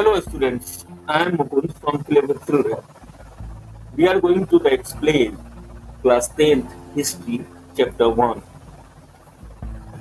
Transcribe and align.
Hello 0.00 0.18
students, 0.18 0.86
I 1.06 1.24
am 1.24 1.36
Mukund 1.36 1.74
from 1.78 2.02
Clever 2.02 2.32
Children. 2.46 2.78
We 3.94 4.08
are 4.08 4.18
going 4.18 4.46
to 4.46 4.56
explain 4.64 5.36
class 6.00 6.26
10th 6.28 6.70
history 6.94 7.44
chapter 7.76 8.08
1. 8.08 8.40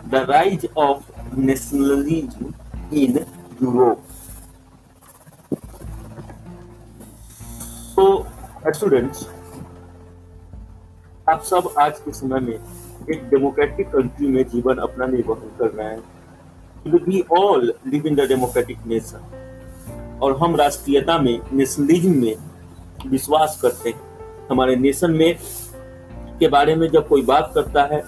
The 0.05 0.25
rise 0.25 0.65
of 0.77 1.03
nationalism 1.37 2.55
in 2.93 3.25
Europe. 3.59 3.99
So 7.95 8.05
students 8.77 9.27
आप 11.29 11.43
सब 11.49 11.73
आज 11.79 11.99
के 12.05 12.13
समय 12.21 12.39
में 12.47 12.53
एक 12.53 13.27
democratic 13.33 13.91
country 13.97 14.27
में 14.37 14.43
जीवन 14.55 14.77
अपना 14.87 15.07
निर्वहन 15.17 15.51
कर 15.59 15.75
रहे 15.75 15.89
हैं 15.89 17.03
we 17.09 17.21
all 17.41 17.73
live 17.87 18.07
in 18.07 18.15
the 18.15 18.29
democratic 18.29 18.87
nation 18.93 19.38
और 20.21 20.37
हम 20.37 20.55
राष्ट्रीयता 20.55 21.17
में 21.17 21.39
नेशनलिज्म 21.53 22.15
में 22.21 22.35
विश्वास 23.07 23.59
करते 23.61 23.89
हैं। 23.89 24.01
हमारे 24.49 24.75
नेशन 24.75 25.11
में 25.11 25.37
के 26.39 26.47
बारे 26.47 26.75
में 26.75 26.87
जब 26.89 27.07
कोई 27.07 27.21
बात 27.21 27.51
करता 27.55 27.83
है 27.83 28.01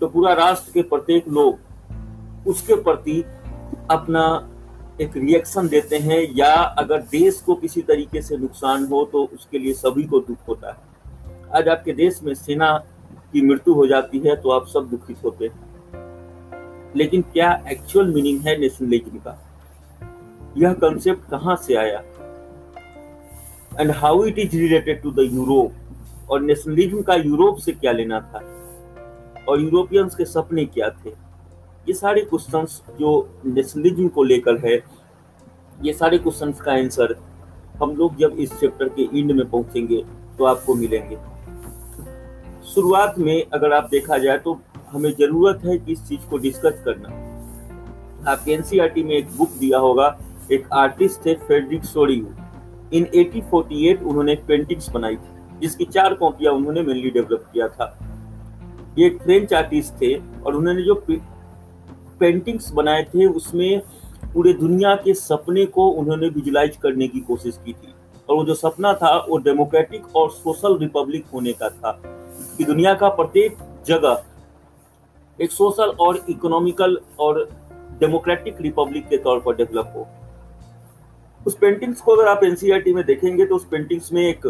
तो 0.00 0.08
पूरा 0.08 0.32
राष्ट्र 0.32 0.72
के 0.72 0.82
प्रत्येक 0.82 1.28
लोग 1.28 2.48
उसके 2.48 2.74
प्रति 2.74 3.20
अपना 3.90 4.22
एक 5.00 5.16
रिएक्शन 5.16 5.68
देते 5.68 5.96
हैं, 5.96 6.20
या 6.34 6.54
अगर 6.54 7.02
देश 7.02 7.40
को 7.40 7.54
किसी 7.54 7.82
तरीके 7.82 8.22
से 8.22 8.36
नुकसान 8.36 8.84
हो 8.86 9.04
तो 9.04 9.24
उसके 9.34 9.58
लिए 9.58 9.74
सभी 9.74 10.04
को 10.04 10.18
दुख 10.18 10.48
होता 10.48 10.68
है। 10.68 11.48
आज 11.54 11.68
आपके 11.68 11.92
देश 11.92 12.20
में 12.22 12.34
सेना 12.34 12.72
की 13.32 13.42
मृत्यु 13.42 13.74
हो 13.74 13.86
जाती 13.86 14.18
है 14.18 14.36
तो 14.36 14.50
आप 14.50 14.66
सब 14.66 14.88
दुखित 14.90 15.24
होते 15.24 15.44
हैं। 15.44 16.92
लेकिन 16.96 17.22
क्या 17.22 17.52
एक्चुअल 17.68 18.12
मीनिंग 18.14 18.40
है 18.40 18.56
नेशनलिज्म 18.60 19.18
का? 19.18 19.36
यह 20.58 20.72
कंसेप्ट 20.72 21.30
कहाँ 21.30 21.56
से 21.56 21.74
आया? 21.74 22.02
And 23.80 23.90
how 23.90 24.24
it 24.24 24.38
is 24.38 24.56
related 24.56 25.02
to 25.02 25.10
the 25.10 25.28
Europe 25.32 26.30
और 26.30 26.40
नेशनलिज्म 26.40 27.02
का 27.02 27.14
यूरोप 27.14 27.56
से 27.56 27.72
क्या 27.72 27.92
लेना 27.92 28.20
था? 28.20 28.42
और 29.48 29.60
यूरोपियंस 29.60 30.14
के 30.14 30.24
सपने 30.24 30.64
क्या 30.64 30.88
थे? 30.90 31.10
ये 31.88 31.92
सारे 31.92 32.20
क्वेश्चंस 32.20 32.82
जो 33.00 33.40
नेशनलिज्म 33.46 34.08
को 34.08 34.22
लेकर 34.22 34.58
है, 34.58 34.74
ये 35.82 35.92
सारे 35.92 36.18
क्वेश्चंस 36.18 36.60
का 36.60 36.72
आंसर 36.72 37.16
हम 37.82 37.94
लोग 37.96 38.16
जब 38.16 38.36
इस 38.38 38.52
चैप्टर 38.52 38.88
के 38.88 39.02
एंड 39.18 39.32
में 39.32 39.48
पहुँचेंगे 39.50 40.02
तो 40.38 40.44
आपको 40.44 40.74
मिलेंगे। 40.74 41.16
शुरुआत 42.64 43.18
में 43.18 43.44
अगर 43.52 43.72
आप 43.72 43.88
देखा 43.90 44.18
जाए 44.18 44.38
तो 44.38 44.58
हमें 44.90 45.10
ज़रूरत 45.10 45.64
है 45.64 45.78
कि 45.78 45.92
इस 45.92 46.06
चीज़ 46.08 46.28
को 46.30 46.38
डिस्कस 46.38 46.82
करना। 46.84 47.08
आपके 48.30 48.52
एनसीईआरटी 48.52 49.02
में 49.02 49.14
एक 49.14 49.30
बुक 49.36 49.50
दिया 49.50 49.78
होगा 49.78 50.08
एक 50.52 50.66
आर्टिस्ट 50.72 51.24
थे 51.26 51.34
फेडरिक 51.38 51.84
सोरियू 51.84 52.26
इन 52.92 53.04
1848 53.14 54.02
उन्होंने 54.02 54.32
एक 54.32 54.44
पेंटिंग्स 54.46 54.88
बनाई 54.90 55.16
थी, 55.16 55.58
जिसकी 55.60 55.84
चार 55.84 56.14
कॉपियाँ 56.14 56.52
उन्होंने 56.54 56.82
मेनली 56.82 57.10
डेवलप 57.10 57.44
किया 57.52 57.68
था। 57.68 57.96
ये 58.98 59.06
एक 59.06 59.22
फ्रेंच 59.22 59.52
आर्टिस्ट 59.54 59.92
थे 60.02 60.14
और 60.16 60.54
उन्होंने 60.54 60.82
जो 60.82 60.94
पेंटिंग्स 62.20 62.70
बनाए 62.72 63.02
थे, 63.04 63.26
उसमें 63.26 63.80
पूरे 64.34 64.52
दुनिया 64.52 64.94
के 64.94 65.14
सपने 65.14 65.64
को 65.66 65.88
उन्होंने 65.90 66.28
विजुलाइज 66.28 66.76
करने 66.76 67.08
की 67.08 67.20
कोशिश 67.20 67.58
की 67.64 67.72
थी। 67.72 67.94
और 68.28 68.36
वो 68.36 68.44
जो 68.44 68.54
सपना 68.54 68.92
था, 68.94 69.16
वो 69.28 69.38
डेमोक्रेटिक 69.38 70.16
और 70.16 70.30
सोशल 70.30 70.78
रिपब्लिक 70.78 71.24
होने 71.34 71.52
का 71.52 71.68
था, 71.68 71.92
कि 72.58 72.64
दुनिया 72.64 72.94
का 72.94 73.08
प्रत्येक 73.08 73.56
जगह 73.86 74.22
एक 75.38 75.52
सोशल 75.52 75.92
और 76.00 76.24
इकोनॉमिकल 76.30 76.98
और 77.20 77.48
डेमोक्रेटिक 78.00 78.60
रिपब्लिक 78.60 79.08
के 79.08 79.16
तौर 79.16 79.40
पर 79.40 79.56
डेवलप 79.56 79.92
हो। 79.96 80.06
उस 81.46 81.56
पेंटिंग्स 81.56 82.00
को 82.00 82.12
अगर 82.12 82.28
आप 82.28 82.44
एनसीईआरटी 82.44 82.92
में 82.94 83.04
देखेंगे 83.04 83.46
तो 83.46 83.56
उस 83.56 83.64
पेंटिंग्स 83.64 84.12
में 84.12 84.22
एक 84.22 84.46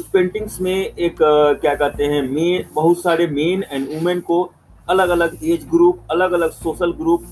उस 0.00 0.08
पेंटिंग्स 0.12 0.60
में 0.60 0.74
एक 0.74 1.16
क्या 1.60 1.74
कहते 1.74 2.04
हैं 2.04 2.22
मेन 2.22 2.64
बहुत 2.74 3.02
सारे 3.02 3.26
मेन 3.26 3.64
एंड 3.70 3.88
वुमेन 3.88 4.20
को 4.20 4.42
अलग 4.88 5.08
अलग 5.08 5.44
एज 5.44 5.66
ग्रुप 5.68 6.06
अलग 6.10 6.32
अलग 6.32 6.50
सोशल 6.50 6.92
ग्रुप 6.92 7.24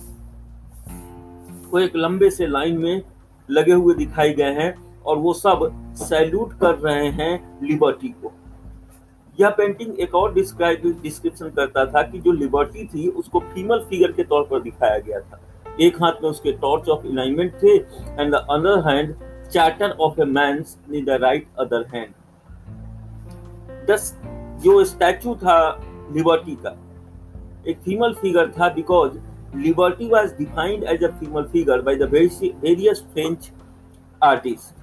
को 1.71 1.79
एक 1.81 1.97
लंबे 1.97 2.31
से 2.31 2.47
लाइन 2.47 2.79
में 2.79 3.03
लगे 3.51 3.73
हुए 3.73 3.95
दिखाई 3.95 4.33
गए 4.35 4.53
हैं 4.53 4.75
और 5.03 5.19
वो 5.19 5.33
सब 5.35 5.69
सैल्यूट 5.99 6.53
कर 6.59 6.75
रहे 6.75 7.09
हैं 7.11 7.59
लिबर्टी 7.63 8.09
को। 8.09 8.33
यह 9.41 9.51
पेंटिंग 9.51 9.99
एक 10.01 10.15
और 10.15 10.35
डिस्क्राइब 10.35 11.01
डिस्क्रिप्शन 11.03 11.49
करता 11.49 11.85
था 11.87 12.03
कि 12.03 12.19
जो 12.19 12.33
लिबर्टी 12.33 12.85
थी, 12.85 13.09
उसको 13.09 13.41
फीमेल 13.41 13.85
फिगर 13.91 14.13
के 14.13 14.25
तौर 14.25 14.47
पर 14.51 14.61
दिखाया 14.61 14.99
गया 14.99 15.21
था। 15.21 15.41
एक 15.81 15.97
हाथ 16.03 16.23
में 16.23 16.29
उसके 16.31 16.53
टॉर्च 16.53 16.89
ऑफ़ 16.89 17.07
अलाइनमेंट 17.07 17.55
थे 17.63 17.77
and 17.77 18.33
the 18.33 18.47
other 18.51 18.89
hand 18.89 19.15
charter 19.51 19.91
of 20.01 20.21
a 20.21 20.25
man 20.25 20.65
in 20.95 21.05
the 21.05 21.19
right 21.23 21.47
other 21.61 21.87
hand 21.95 22.15
this 23.91 24.15
जो 24.65 24.85
स्टैचू 24.85 25.35
था 25.35 25.59
लिबर्टी 26.13 26.57
का, 26.57 26.77
एक 27.69 27.79
फीमेल 27.79 28.15
फिगर 28.15 28.51
था 28.51 28.69
because 28.69 29.19
liberty 29.57 30.09
was 30.09 30.35
defined 30.35 30.85
as 30.85 31.05
a 31.05 31.11
female 31.19 31.45
figure 31.53 31.83
by 31.83 31.97
the 31.97 32.11
various 32.13 33.05
French 33.13 33.51
artist 34.23 34.75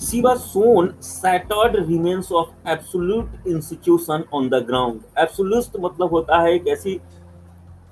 She 0.00 0.20
was 0.22 0.42
shown 0.52 0.94
shattered 1.02 1.74
remains 1.86 2.30
of 2.30 2.50
absolute 2.64 3.28
institution 3.44 4.24
on 4.32 4.48
the 4.48 4.60
ground. 4.60 5.00
Absolute 5.16 5.78
मतलब 5.80 6.10
होता 6.10 6.40
है 6.42 6.54
एक 6.54 6.68
ऐसी 6.68 6.94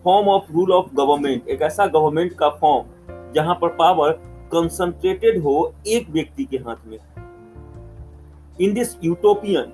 form 0.07 0.29
of 0.29 0.53
rule 0.53 0.73
of 0.73 0.87
government 0.95 1.49
एक 1.49 1.63
ऐसा 1.63 1.87
government 1.87 2.33
का 2.33 2.49
form 2.49 3.33
जहाँ 3.33 3.55
पर 3.55 3.69
पावर 3.69 4.11
कंसंट्रेटेड 4.53 5.43
हो 5.43 5.55
एक 5.87 6.11
व्यक्ति 6.11 6.45
के 6.45 6.57
हाथ 6.57 6.87
में। 6.87 6.99
In 8.61 8.75
this 8.75 8.95
utopian 9.05 9.73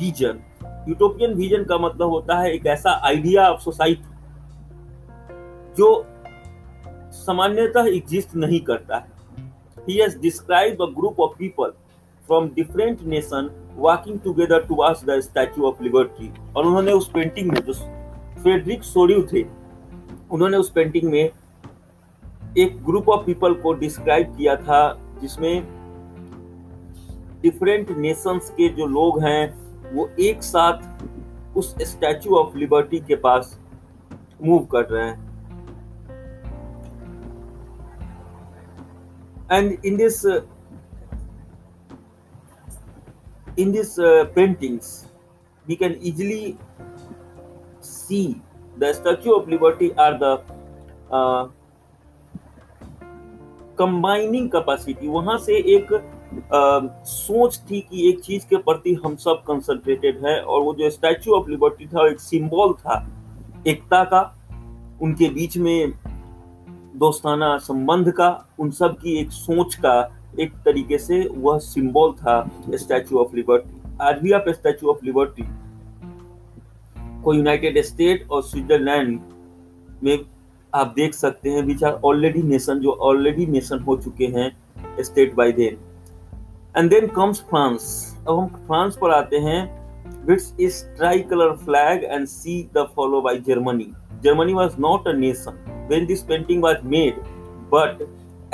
vision 0.00 0.40
utopian 0.88 1.34
vision 1.34 1.64
का 1.64 1.78
मतलब 1.78 2.08
होता 2.08 2.38
है 2.38 2.52
एक 2.54 2.66
ऐसा 2.66 2.90
आइडिया 3.06 3.48
ऑफ़ 3.50 3.60
सोसाइटी 3.60 4.08
जो 5.78 5.88
सामान्यतः 7.12 7.88
एग्जिस्ट 7.88 8.34
नहीं 8.36 8.60
करता 8.60 8.96
है। 8.96 9.08
He 9.86 9.96
has 10.00 10.18
described 10.24 10.82
a 10.86 10.90
group 10.98 11.22
of 11.26 11.32
people 11.38 11.72
from 12.28 12.50
different 12.58 13.06
nation 13.14 13.48
walking 13.86 14.20
together 14.26 14.60
towards 14.66 15.06
the 15.06 15.16
statue 15.28 15.64
of 15.70 15.80
liberty, 15.86 16.28
और 16.56 16.66
उन्होंने 16.66 16.92
उस 16.92 17.10
पेंटिंग 17.14 17.50
में 17.52 17.60
जो 17.62 17.72
फ्रेडरिक 18.42 18.82
सोरियो 18.82 19.22
थे 19.32 19.59
उन्होंने 20.32 20.56
उस 20.56 20.70
पेंटिंग 20.70 21.10
में 21.10 21.30
एक 22.58 22.84
ग्रुप 22.84 23.08
ऑफ़ 23.08 23.26
पीपल 23.26 23.54
को 23.54 23.72
डिस्क्राइब 23.72 24.36
किया 24.36 24.56
था 24.56 24.80
जिसमें 25.20 25.62
डिफरेंट 27.42 27.90
नेशंस 27.90 28.50
के 28.50 28.68
जो 28.68 28.86
लोग 28.86 29.22
हैं 29.22 29.42
वो 29.92 30.08
एक 30.20 30.42
साथ 30.42 31.56
उस 31.56 31.74
स्टैचू 31.82 32.34
ऑफ़ 32.34 32.56
लिबर्टी 32.56 32.98
के 32.98 33.16
पास 33.16 33.58
मूव 34.44 34.64
कर 34.64 34.84
रहे 34.84 35.08
हैं। 35.08 35.28
And 39.52 39.78
in 39.84 39.96
this 39.96 40.24
in 43.58 43.72
these 43.72 43.98
uh, 43.98 44.24
paintings 44.34 44.86
we 45.66 45.76
can 45.76 45.94
easily 46.08 46.56
see 47.82 48.40
the 48.80 48.92
statue 48.94 49.32
of 49.32 49.48
liberty 49.48 49.92
are 49.94 50.18
the 50.18 50.32
uh, 51.10 51.48
combining 53.76 54.48
capacity. 54.50 55.08
वहाँ 55.08 55.38
से 55.38 55.56
एक 55.76 55.88
सोच 57.06 57.58
थी 57.70 57.80
कि 57.80 58.08
एक 58.08 58.20
चीज़ 58.24 58.44
के 58.46 58.56
प्रति 58.62 58.92
हम 59.04 59.14
सब 59.16 59.42
कंसंट्रेटेड 59.46 60.24
है 60.26 60.40
और 60.40 60.60
वो 60.62 60.74
जो 60.74 60.90
स्टैचू 60.90 61.32
ऑफ़ 61.34 61.48
लिबर्टी 61.50 61.86
था 61.86 62.06
एक 62.08 62.20
सिंबल 62.20 62.72
था 62.80 62.98
एकता 63.66 64.02
का 64.12 64.20
उनके 65.02 65.28
बीच 65.30 65.56
में 65.58 65.92
दोस्ताना 66.98 67.56
संबंध 67.58 68.10
का 68.12 68.28
उन 68.60 68.70
सब 68.70 68.96
की 69.02 69.18
एक 69.20 69.30
सोच 69.32 69.74
का 69.84 69.96
एक 70.40 70.52
तरीके 70.64 70.98
से 70.98 71.20
वह 71.34 71.58
सिंबल 71.58 72.12
था 72.20 72.38
स्टैचू 72.74 73.18
ऑफ़ 73.18 73.34
लिबर्टी 73.36 73.80
आज 74.02 74.22
भी 74.22 74.32
आप 74.32 74.48
स्टैचू 74.48 74.90
ऑफ़ 74.90 75.04
लिबर्टी 75.04 75.46
को 77.22 77.34
यूनाइटेड 77.34 77.80
स्टेट 77.84 78.26
और 78.30 78.42
स्विट्जरलैंड 78.42 79.18
में 80.02 80.18
आप 80.72 80.92
देख 80.96 81.14
सकते 81.14 81.50
हैं 81.50 81.62
विच 81.66 81.84
आर 81.84 82.00
ऑलरेडी 82.04 82.42
नेशन 82.42 82.80
जो 82.80 82.92
ऑलरेडी 83.02 83.46
नेशन 83.46 83.78
हो 83.78 83.96
चुके 83.96 84.26
हैं 84.36 84.50
state 85.04 85.34
by 85.34 85.52
then 85.52 85.76
and 86.76 86.90
then 86.90 87.06
comes 87.16 87.40
France 87.50 87.88
अब 88.28 88.38
हम 88.38 88.46
फ्रांस 88.66 88.96
पर 88.96 89.10
आते 89.10 89.38
हैं 89.38 89.60
with its 90.26 90.54
is 90.60 90.84
tricolour 91.30 91.56
flag 91.64 92.04
and 92.04 92.26
see 92.28 92.62
the 92.76 92.86
follow 92.96 93.20
by 93.22 93.38
Germany 93.48 93.92
Germany 94.24 94.54
was 94.54 94.76
not 94.80 95.08
a 95.08 95.12
nation 95.16 95.64
when 95.88 96.06
this 96.06 96.22
painting 96.24 96.62
was 96.62 96.84
made 96.86 97.20
but 97.74 98.06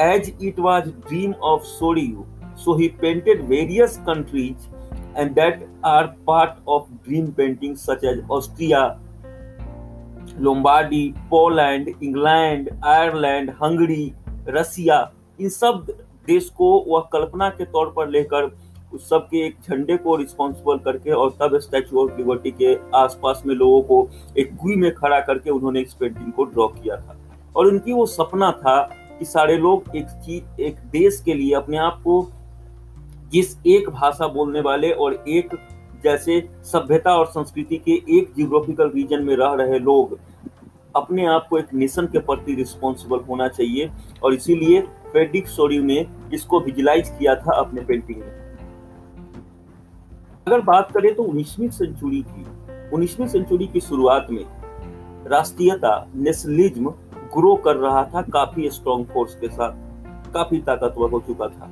as 0.02 0.32
it 0.42 0.58
was 0.60 0.88
dream 0.88 1.32
of 1.44 1.62
Sorrieu 1.66 2.26
so 2.56 2.74
he 2.74 2.88
painted 2.90 3.42
various 3.48 3.98
countries 3.98 4.68
and 5.18 5.34
that 5.34 5.62
are 5.84 6.06
part 6.28 6.56
of 6.68 6.88
dream 7.06 7.32
paintings 7.32 7.84
such 7.90 8.06
as 8.12 8.22
austria 8.30 8.84
Lombardy 10.40 11.14
Poland 11.30 11.88
England 12.02 12.70
Ireland 12.84 13.50
Hungary 13.50 14.12
Russia 14.48 15.12
इन 15.40 15.48
सब 15.48 15.86
देश 16.26 16.48
को 16.48 16.84
वह 16.88 17.00
कल्पना 17.12 17.48
के 17.48 17.64
तौर 17.64 17.92
पर 17.96 18.08
लेकर 18.08 18.56
उस 18.94 19.08
सब 19.10 19.26
के 19.26 19.46
एक 19.46 19.56
झंडे 19.70 19.96
को 19.96 20.16
रिस्पॉन्सिबल 20.16 20.78
करके 20.78 21.10
और 21.10 21.30
तब 21.30 21.58
स्टैचू 21.58 22.04
ऑफ़ 22.04 22.16
लिबर्टी 22.16 22.50
के 22.50 22.76
आसपास 22.94 23.42
में 23.46 23.54
लोगों 23.54 23.82
को 23.82 24.08
एक 24.38 24.56
कुई 24.56 24.76
में 24.76 24.94
खड़ा 24.94 25.20
करके 25.20 25.50
उन्होंने 25.50 25.80
इस 25.80 25.94
पेंटिंग 25.94 26.32
को 26.32 26.44
ड्रॉ 26.44 26.66
किया 26.66 26.96
था। 26.96 27.16
और 27.56 27.66
उनकी 27.66 27.92
वो 27.92 28.06
सपना 28.06 28.50
था 28.52 28.82
कि 29.18 29.24
सारे 29.24 29.56
लोग 29.56 29.96
एक 29.96 30.06
चीज़ 30.06 30.60
एक 30.60 30.76
देश 30.76 31.22
के 31.24 31.34
लिए 31.34 31.54
अपने 31.54 31.76
आप 31.76 32.00
को 32.04 32.30
जिस 33.32 33.56
एक 33.66 33.88
भाषा 33.90 34.26
बोलने 34.28 34.60
वाले 34.60 34.90
और 34.92 35.14
एक 35.28 35.56
जैसे 36.04 36.40
सभ्यता 36.64 37.14
और 37.14 37.26
संस्कृति 37.26 37.76
के 37.76 37.92
एक 38.18 38.32
जियोग्राफिकल 38.36 38.90
रीजन 38.90 39.22
में 39.22 39.34
रह 39.36 39.54
रहे 39.54 39.78
लोग, 39.78 40.18
अपने 40.96 41.26
आप 41.26 41.46
को 41.50 41.58
एक 41.58 41.72
नेशन 41.74 42.06
के 42.06 42.18
प्रति 42.18 42.54
रिस्पॉन्सिबल 42.54 43.18
होना 43.18 43.48
चाहिए 43.48 43.90
और 44.22 44.34
इसीलिए 44.34 44.80
फेडिक 45.12 45.48
सोरियो 45.48 45.82
ने 45.82 46.06
इसको 46.34 46.60
विजुलाइज 46.60 47.08
किया 47.08 47.34
था 47.34 47.56
अपने 47.56 47.80
पेंटिंग 47.80 48.20
में। 48.20 48.30
अगर 50.46 50.60
बात 50.60 50.90
करें 50.92 51.14
तो 51.14 51.22
19वीं 51.22 51.68
सेंचुरी 51.68 52.22
की 52.28 52.44
19वीं 52.94 53.26
सेंचुरी 53.26 53.66
की 53.66 53.80
शुरुआत 53.80 54.26
में 54.30 54.44
राष्ट्रीयता 55.28 55.94
नेशनलिज्म 56.14 56.90
ग्रो 57.34 57.54
कर 57.56 57.76
रहा 57.76 58.04
था 58.04 58.22
काफ़ी 58.22 58.70
स्ट्रॉन्ग 58.70 59.06
फोर्स 59.06 59.34
के 59.34 59.48
साथ, 59.48 59.72
काफ़ी 60.32 60.58
ताकतवर 60.58 61.10
हो 61.10 61.20
चुका 61.20 61.48
था। 61.48 61.70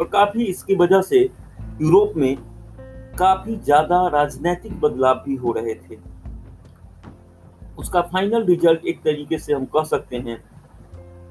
और 0.00 0.06
काफ़ी 0.08 0.44
इसकी 0.44 0.74
वजह 0.74 1.02
से 1.02 1.18
यूरोप 1.82 2.12
में 2.16 2.36
काफ़ी 3.18 3.56
ज़्यादा 3.56 4.06
राजनीतिक 4.08 4.80
बदलाव 4.80 5.22
भी 5.26 5.34
हो 5.36 5.52
रहे 5.52 5.74
थे। 5.74 5.96
उसका 7.78 8.00
फाइनल 8.02 8.44
रिज़ल्ट 8.44 8.86
एक 8.86 9.02
तरीके 9.02 9.38
से 9.38 9.52
हम 9.52 9.64
कह 9.74 9.84
सकते 9.84 10.16
हैं 10.18 10.38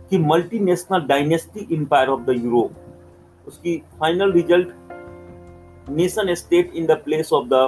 कि 0.10 0.18
multinational 0.18 1.02
dynasty 1.08 1.68
empire 1.72 2.10
of 2.10 2.22
the 2.22 2.36
Europe 2.44 3.48
उसकी 3.48 3.76
final 4.00 4.32
result 4.32 5.90
nation 5.90 6.34
state 6.36 6.74
in 6.76 6.86
the 6.86 7.02
place 7.06 7.34
of 7.34 7.48
the 7.48 7.68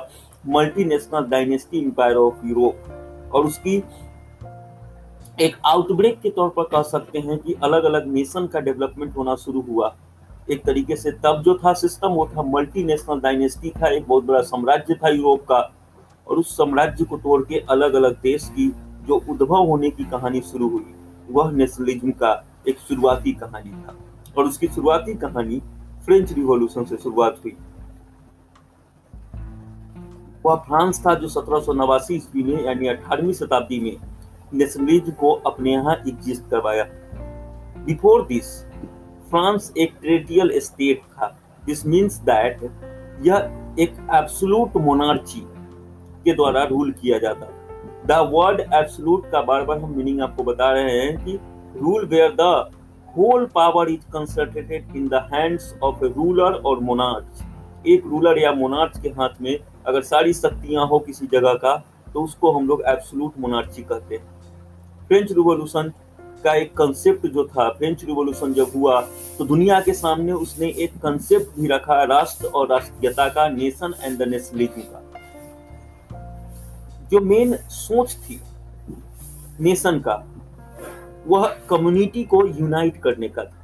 multinational 0.49 1.25
dynasty 1.29 1.79
empire 1.79 2.15
of 2.17 2.45
Europe 2.47 3.33
और 3.35 3.45
उसकी 3.45 3.75
एक 5.41 5.55
आउटब्रेक 5.65 6.19
के 6.21 6.29
तौर 6.29 6.49
पर 6.49 6.63
कह 6.71 6.81
सकते 6.83 7.19
हैं 7.19 7.37
कि 7.37 7.55
अलग 7.63 7.83
अलग 7.83 8.07
नेशन 8.13 8.47
का 8.47 8.59
डेवलपमेंट 8.59 9.15
होना 9.17 9.35
शुरू 9.35 9.61
हुआ। 9.61 9.95
एक 10.49 10.63
तरीके 10.65 10.95
से 10.95 11.11
तब 11.11 11.41
जो 11.45 11.55
था 11.55 11.73
सिस्टम 11.73 12.07
वो 12.07 12.25
था 12.27 12.41
मल्टीनेशनल 12.41 13.19
डायनेस्टी 13.19 13.69
था, 13.69 13.87
एक 13.87 14.07
बहुत 14.07 14.23
बड़ा 14.23 14.41
साम्राज्य 14.41 14.93
था 14.93 15.09
यूरोप 15.09 15.41
का। 15.41 15.73
और 16.27 16.37
उस 16.37 16.57
साम्राज्य 16.57 17.05
को 17.05 17.17
तोड़ 17.17 17.41
के 17.43 17.59
अलग 17.59 17.93
अलग 17.93 18.21
देश 18.21 18.49
की 18.49 18.69
जो 19.07 19.15
उद्भव 19.29 19.55
होने 19.55 19.89
की 19.89 20.03
कहानी 20.03 20.41
शुरू 20.41 20.69
हुई, 20.69 20.95
वह 21.31 21.51
नेशनलिज्म 21.51 22.11
का 22.11 22.45
एक 22.67 22.79
शुरुआती 22.79 23.31
कहानी 23.31 23.71
था। 23.71 23.95
और 24.37 24.45
उसकी 24.45 24.67
शुरुआती 24.67 25.13
कहानी 25.13 25.61
फ्रेंच 26.05 26.33
रिवॉल्यूशन 26.33 26.83
से 26.83 26.97
शुरुआत 26.97 27.41
हुई। 27.43 27.57
वह 30.45 30.55
फ्रांस 30.55 31.05
था 31.05 31.13
जो 31.13 31.27
सत्रह 31.27 31.59
सौ 31.59 31.73
नवासी 31.73 32.15
ईस्वी 32.15 32.43
में, 32.43 32.65
यानी 32.65 32.87
अठारहवीं 32.87 33.33
शताब्दी 33.33 33.79
में 33.79 33.97
नेशनलिज्म 34.53 35.11
को 35.11 35.31
अपने 35.31 35.71
यहाँ 35.71 35.95
एग्जिस्ट 35.95 36.49
करवाया। 36.49 36.83
बिफोर 37.85 38.25
दिस 38.25 38.70
फ्रांस 39.31 39.71
एक 39.77 39.93
ट्रेडियल 40.01 40.51
स्टेट 40.59 41.01
था। 41.01 41.27
दिस 41.65 41.85
मीन्स 41.85 42.17
दैट 42.21 42.63
यह 43.25 43.75
एक 43.79 43.95
एब्सोलूट 44.15 44.75
मोनार्ची 44.77 45.41
के 46.25 46.33
द्वारा 46.33 46.63
रूल 46.63 46.91
किया 46.91 47.19
जाता 47.19 47.45
द 48.07 48.17
वर्ड 48.33 48.59
एब्सोलूट 48.59 49.29
का 49.31 49.41
बार 49.41 49.63
बार 49.65 49.79
हम 49.79 49.93
मीनिंग 49.97 50.21
आपको 50.21 50.43
बता 50.43 50.71
रहे 50.71 50.99
हैं 50.99 51.23
कि 51.25 51.39
rule 51.75 52.05
where 52.05 52.35
the 52.39 52.49
whole 53.17 53.45
power 53.55 53.89
is 53.89 54.05
concentrated 54.13 54.95
in 54.95 55.07
the 55.07 55.21
hands 55.33 55.73
of 55.83 56.05
a 56.05 56.09
ruler 56.09 56.61
और 56.65 56.79
मोनार्च 56.79 57.87
एक 57.87 58.07
रूलर 58.07 58.39
या 58.39 58.51
मोनार्च 58.53 58.99
के 59.01 59.09
हाथ 59.19 59.41
में 59.41 59.57
अगर 59.87 60.01
सारी 60.03 60.33
शक्तियाँ 60.33 60.87
हो 60.87 60.99
किसी 60.99 61.27
जगह 61.27 61.53
का 61.63 61.75
तो 62.13 62.23
उसको 62.23 62.51
हम 62.51 62.67
लोग 62.67 62.83
एब्सोलूट 62.87 63.39
मोनार्ची 63.39 63.83
कहते 63.83 64.15
हैं। 64.15 65.07
फ्रेंच 65.07 65.31
रिवॉल्यूशन 65.31 65.91
का 66.43 66.53
एक 66.55 66.73
कंसेप्ट 66.77 67.27
जो 67.27 67.43
था 67.47 67.69
फ्रेंच 67.69 68.03
रिवॉल्यूशन 68.05 68.53
जब 68.53 68.71
हुआ 68.75 68.99
तो 69.37 69.45
दुनिया 69.45 69.79
के 69.81 69.93
सामने 69.93 70.31
उसने 70.33 70.67
एक 70.77 70.97
कंसेप्ट 70.97 71.59
भी 71.59 71.67
रखा, 71.67 72.03
राष्ट्र 72.03 72.47
और 72.47 72.67
राष्ट्रीयता 72.67 73.27
का 73.29 73.47
नेशन 73.49 73.93
एंड 74.01 74.17
द 74.17 74.27
नेशनलिज्म 74.29 74.81
का। 74.83 74.99
जो 77.11 77.21
मेन 77.21 77.55
सोच 77.69 78.15
थी 78.19 78.39
नेशन 79.59 79.99
का, 79.99 80.23
वह 81.27 81.47
कम्युनिटी 81.69 82.23
को 82.23 82.45
यूनाइट 82.47 83.01
करने 83.01 83.27
का 83.29 83.43
था 83.43 83.59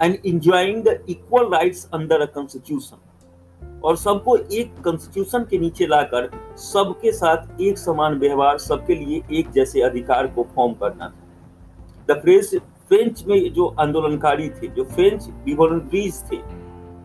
and 0.00 0.18
enjoying 0.26 0.82
the 0.84 0.98
equal 1.08 1.52
rights 1.52 1.88
under 1.94 2.20
a 2.20 2.26
constitution 2.34 3.80
और 3.84 3.96
सबको 3.96 4.36
एक 4.36 4.82
कॉन्स्टिट्यूशन 4.84 5.44
के 5.50 5.58
नीचे 5.58 5.86
लाकर, 5.86 6.30
सबके 6.58 7.12
साथ 7.12 7.60
एक 7.60 7.78
समान 7.78 8.18
व्यवहार, 8.18 8.58
सबके 8.58 8.94
लिए 8.94 9.20
एक 9.32 9.50
जैसे 9.52 9.80
अधिकार 9.82 10.26
को 10.26 10.46
फॉर्म 10.54 10.72
करना 10.74 11.08
था। 11.08 11.23
द 12.08 12.12
फ्रेंच 12.14 12.54
फ्रेंच 12.88 13.24
में 13.26 13.52
जो 13.52 13.66
आंदोलनकारी 13.80 14.48
थे, 14.48 14.68
जो 14.68 14.84
फ्रेंच 14.84 15.28
रिवॉल्यूटरीज 15.46 16.22
थे, 16.32 16.36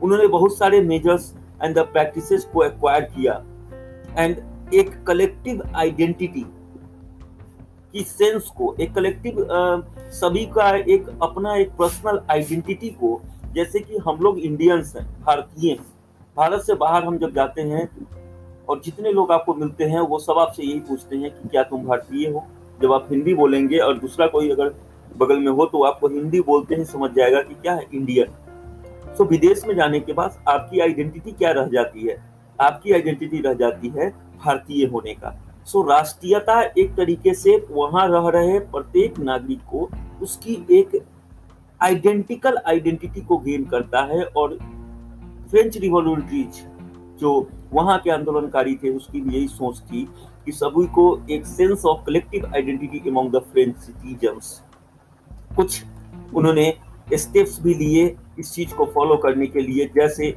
उन्होंने 0.02 0.28
बहुत 0.28 0.58
सारे 0.58 0.82
मेजर्स 0.82 1.34
एंड 1.64 1.76
द 1.76 1.80
प्रैक्टिसेस 1.94 2.46
को 2.54 2.64
एक्वायर 2.64 3.02
किया। 3.16 3.34
एंड 4.18 4.74
एक 4.74 4.92
कलेक्टिव 5.04 5.62
आइडेंटिटी 5.76 6.46
की 7.94 8.02
सेंस 8.02 8.50
को, 8.58 8.76
एक 8.80 8.94
कलेक्टिव 8.94 9.48
सभी 10.12 10.46
का 10.46 10.70
एक 10.70 11.10
अपना 11.24 11.56
एक 11.56 11.72
पर्सनल 11.80 12.22
आइडेंटिटी 12.32 12.90
को, 12.90 13.22
जैसे 13.54 13.80
कि 13.80 13.98
हम 13.98 14.20
लोग 14.22 14.40
इंडियंस 14.40 14.94
हैं, 14.96 15.06
भारतीय 15.22 15.72
हैं। 15.72 15.86
भारत 16.38 16.62
से 16.62 16.74
बाहर 16.76 17.04
हम 17.04 17.18
जब 17.18 17.34
जाते 17.36 17.62
हैं, 17.62 17.90
और 18.70 18.82
जितने 18.86 19.12
लोग 19.12 19.32
आपको 19.32 19.54
मिलते 19.54 19.84
हैं, 19.84 20.00
वो 20.00 20.20
सब 20.20 20.38
आपसे 20.40 20.64
यही 20.64 20.80
पूछते 20.80 21.16
हैं 21.16 21.32
कि 21.32 21.50
क्या 21.50 21.64
तुम 21.64 21.86
भारतीय 21.86 22.30
हो? 22.30 22.46
जब 22.82 22.94
आप 22.94 23.08
हिंदी 23.12 23.34
बोलेंगे 23.34 23.78
और 23.78 23.98
दूसरा 24.00 24.28
कोई 24.28 24.50
अगर 24.50 24.74
बगल 25.20 25.40
में 25.40 25.52
हो 25.52 25.66
तो 25.66 25.84
आपको 25.84 26.08
हिंदी 26.08 26.42
बोलते 26.42 26.76
ही 26.76 26.86
समझ 26.86 27.10
जाएगा 27.12 27.42
कि 27.42 27.54
क्या 27.54 27.74
है 27.74 27.86
इंडियन। 27.94 29.14
सो 29.18 29.24
विदेश 29.26 29.64
में 29.68 29.76
जाने 29.76 30.00
के 30.00 30.14
बाद 30.14 30.44
आपकी 30.48 30.80
आइडेंटिटी 30.80 31.32
क्या 31.32 31.52
रह 31.52 31.68
जाती 31.68 32.08
है? 32.08 32.18
आपकी 32.60 32.92
आइडेंटिटी 32.94 33.40
रह 33.42 33.54
जाती 33.54 33.90
है 33.90 34.10
भारतीय 34.46 34.86
होने 34.86 35.14
का। 35.14 35.36
सो 35.66 35.82
राष्ट्रीयता 35.90 36.62
एक 36.78 36.96
तरीके 36.96 37.34
से 37.34 37.58
वहाँ 37.72 38.08
रह 38.08 38.30
रहे 38.30 38.60
प्रत्येक 38.60 39.20
नागरिक 39.20 39.60
को 39.72 39.90
उसकी 40.22 40.66
एक 40.72 41.02
आइडेंटिकल 41.82 42.58
आइडेंटिटी 42.68 43.22
को 43.22 43.38
गेन 43.38 43.66
करता 43.66 44.02
है 44.06 44.24
और 44.24 44.58
फ्रेंच 45.50 45.78
रिवॉल्यूटरीज 45.78 46.64
जो 47.20 47.48
वहाँ 47.74 47.98
के 48.00 48.10
आंदोलनकारी 48.12 48.76
थे, 48.76 48.90
उसकी 48.90 49.22
भी 49.22 49.36
यही 49.36 49.48
सोच 49.48 49.80
थी 49.82 50.08
कि 50.46 50.52
सभी 50.52 50.86
को 50.88 51.06
एक 51.32 51.46
sense 51.46 51.86
of 51.86 52.06
collective 52.06 52.52
identity 52.56 53.10
among 53.10 53.32
the 53.32 53.40
French 53.52 53.76
citizens 53.78 54.62
कुछ 55.60 55.82
उन्होंने 56.36 56.74
स्टेप्स 57.16 57.62
भी 57.62 57.74
लिए 57.74 58.16
इस 58.40 58.54
चीज़ 58.54 58.74
को 58.74 58.86
फॉलो 58.96 59.16
करने 59.18 59.48
के 59.48 59.62
लिए। 59.62 59.86
जैसे 59.96 60.28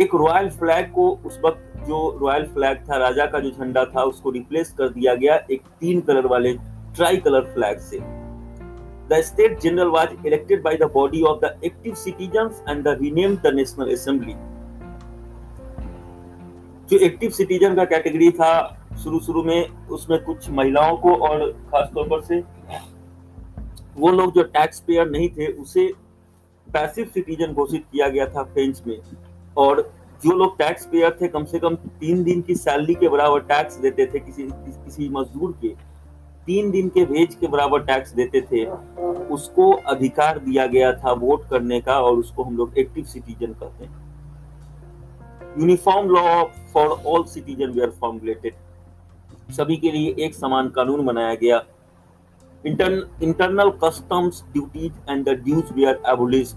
एक 0.00 0.14
रॉयल 0.14 0.48
फ्लैग 0.50 0.90
को 0.92 1.08
उस 1.26 1.38
वक्त 1.44 1.86
जो 1.86 1.98
रॉयल 2.20 2.44
फ्लैग 2.54 2.78
था, 2.88 2.96
राजा 2.96 3.26
का 3.26 3.38
जो 3.38 3.50
झंडा 3.50 3.84
था, 3.84 4.02
उसको 4.02 4.30
रिप्लेस 4.30 4.72
कर 4.78 4.88
दिया 4.88 5.14
गया 5.14 5.34
एक 5.50 5.62
तीन 5.80 6.00
कलर 6.00 6.26
वाले 6.26 6.52
ट्राई 6.96 7.16
कलर 7.16 7.52
फ्लैग 7.54 7.78
से। 7.80 7.98
The 9.08 9.20
state 9.24 9.58
general 9.60 9.88
was 9.88 10.16
elected 10.26 10.62
by 10.62 10.76
the 10.76 10.90
body 10.92 11.22
of 11.22 11.38
the 11.40 11.58
active 11.64 11.94
citizens 11.94 12.62
and 12.68 12.82
the 12.84 12.96
rename 13.00 13.36
the 13.36 13.52
national 13.54 13.92
assembly 13.92 14.34
जो 16.90 16.98
एक्टिव 17.04 17.30
सिटीजन 17.30 17.74
का 17.74 17.84
कैटेगरी 17.84 18.30
था 18.30 18.52
शुरू 19.02 19.20
शुरू 19.20 19.42
में 19.42 19.88
उसमें 19.88 20.18
कुछ 20.24 20.48
महिलाओं 20.50 20.96
को 20.96 21.14
और 21.28 21.50
खासतौर 21.70 22.08
पर 22.08 22.20
से 22.20 22.42
वो 23.96 24.10
लोग 24.10 24.34
जो 24.34 24.42
टैक्स 24.42 24.80
पेयर 24.80 25.10
नहीं 25.10 25.28
थे, 25.28 25.46
उसे 25.46 25.92
पैसिव 26.66 27.10
सिटीजन 27.14 27.52
घोषित 27.52 27.84
किया 27.92 28.08
गया 28.08 28.26
था 28.26 28.42
फ्रेंच 28.42 28.82
में। 28.86 28.98
और 29.56 29.82
जो 30.24 30.32
लोग 30.32 30.56
टैक्स 30.58 30.86
पेयर 30.86 31.18
थे, 31.20 31.28
कम 31.28 31.44
से 31.44 31.58
कम 31.58 31.74
तीन 31.74 32.22
दिन 32.24 32.40
की 32.42 32.54
सैलरी 32.54 32.94
के 32.94 33.08
बराबर 33.08 33.40
टैक्स 33.40 33.76
देते 33.76 34.06
थे 34.06 34.18
किसी 34.18 34.42
किसी 34.42 35.08
मजदूर 35.08 35.52
के। 35.62 35.68
तीन 36.46 36.70
दिन 36.70 36.88
के 36.88 37.04
वेज 37.04 37.34
के 37.34 37.46
बराबर 37.46 37.82
टैक्स 37.82 38.12
देते 38.12 38.40
थे। 38.40 38.64
उसको 39.34 39.70
अधिकार 39.72 40.38
दिया 40.38 40.66
गया 40.66 40.92
था 40.92 41.12
वोट 41.12 41.48
करने 41.48 41.80
का 41.80 42.00
और 42.00 42.16
उसको 42.16 42.42
हम 42.42 42.56
लोग 42.56 42.78
एक्टिव 42.78 43.04
सिटीजन 43.04 43.52
कहते 43.52 43.84
हैं। 43.84 44.02
Uniform 45.60 46.08
law 46.08 46.44
for 46.72 46.88
all 47.06 47.24
citizen 47.24 47.70
were 47.70 47.90
formulated 47.90 48.54
सभी 49.52 49.76
के 49.76 49.90
लिए 49.90 50.14
एक 50.18 50.34
समान 50.34 50.68
कानून 50.68 51.04
बनाया 51.06 51.34
गया। 51.34 51.62
Intern, 52.64 53.10
internal 53.20 53.72
customs 53.72 54.42
duties 54.54 54.92
and 55.06 55.22
the 55.22 55.36
dues 55.36 55.70
were 55.72 55.98
abolished, 56.02 56.56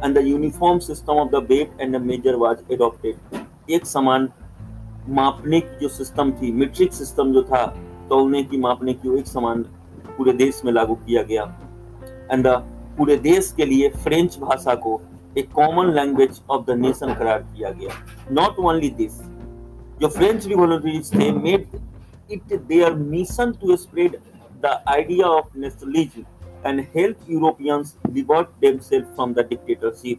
and 0.00 0.14
the 0.14 0.22
uniform 0.22 0.80
system 0.80 1.16
of 1.16 1.32
the 1.32 1.40
weight 1.40 1.70
and 1.80 1.92
the 1.92 1.98
measure 2.00 2.38
was 2.38 2.62
adopted. 2.70 3.16
एक 3.70 3.86
समान 3.86 4.28
मापने 5.08 5.60
की 5.60 5.78
जो 5.80 5.88
सिस्टम 5.88 6.30
थी 6.40 6.52
मीट्रिक 6.52 6.92
सिस्टम 6.92 7.32
जो 7.32 7.42
था 7.50 7.64
तोलने 8.08 8.42
की 8.44 8.58
मापने 8.58 8.94
की 8.94 9.18
एक 9.18 9.26
समान 9.26 9.62
पूरे 10.16 10.32
देश 10.36 10.60
में 10.64 10.72
लागू 10.72 10.94
किया 11.06 11.22
गया 11.30 11.42
एंड 12.32 12.48
पूरे 12.96 13.16
देश 13.26 13.52
के 13.56 13.64
लिए 13.66 13.88
फ्रेंच 14.04 14.38
भाषा 14.38 14.74
को 14.86 15.00
एक 15.38 15.52
common 15.52 15.92
language 15.94 16.40
of 16.50 16.64
the 16.66 16.78
nation 16.78 17.14
करार 17.14 17.42
किया 17.42 17.70
गया 17.70 18.02
नॉट 18.40 18.58
ओनली 18.64 18.90
दिस 19.02 19.20
जो 20.00 20.08
फ्रेंच 20.08 20.46
रिवोल्यूटरीज 20.46 21.12
थे 21.14 21.30
made 21.32 21.78
it 22.32 22.58
their 22.58 22.94
mission 22.94 23.52
to 23.60 23.76
spread 23.76 24.16
the 24.64 24.78
idea 24.88 25.26
of 25.26 25.58
nationalism 25.58 26.22
and 26.66 26.80
help 26.96 27.30
Europeans 27.30 27.94
liberate 28.12 28.48
themselves 28.60 29.06
from 29.14 29.32
the 29.34 29.46
dictatorship 29.48 30.18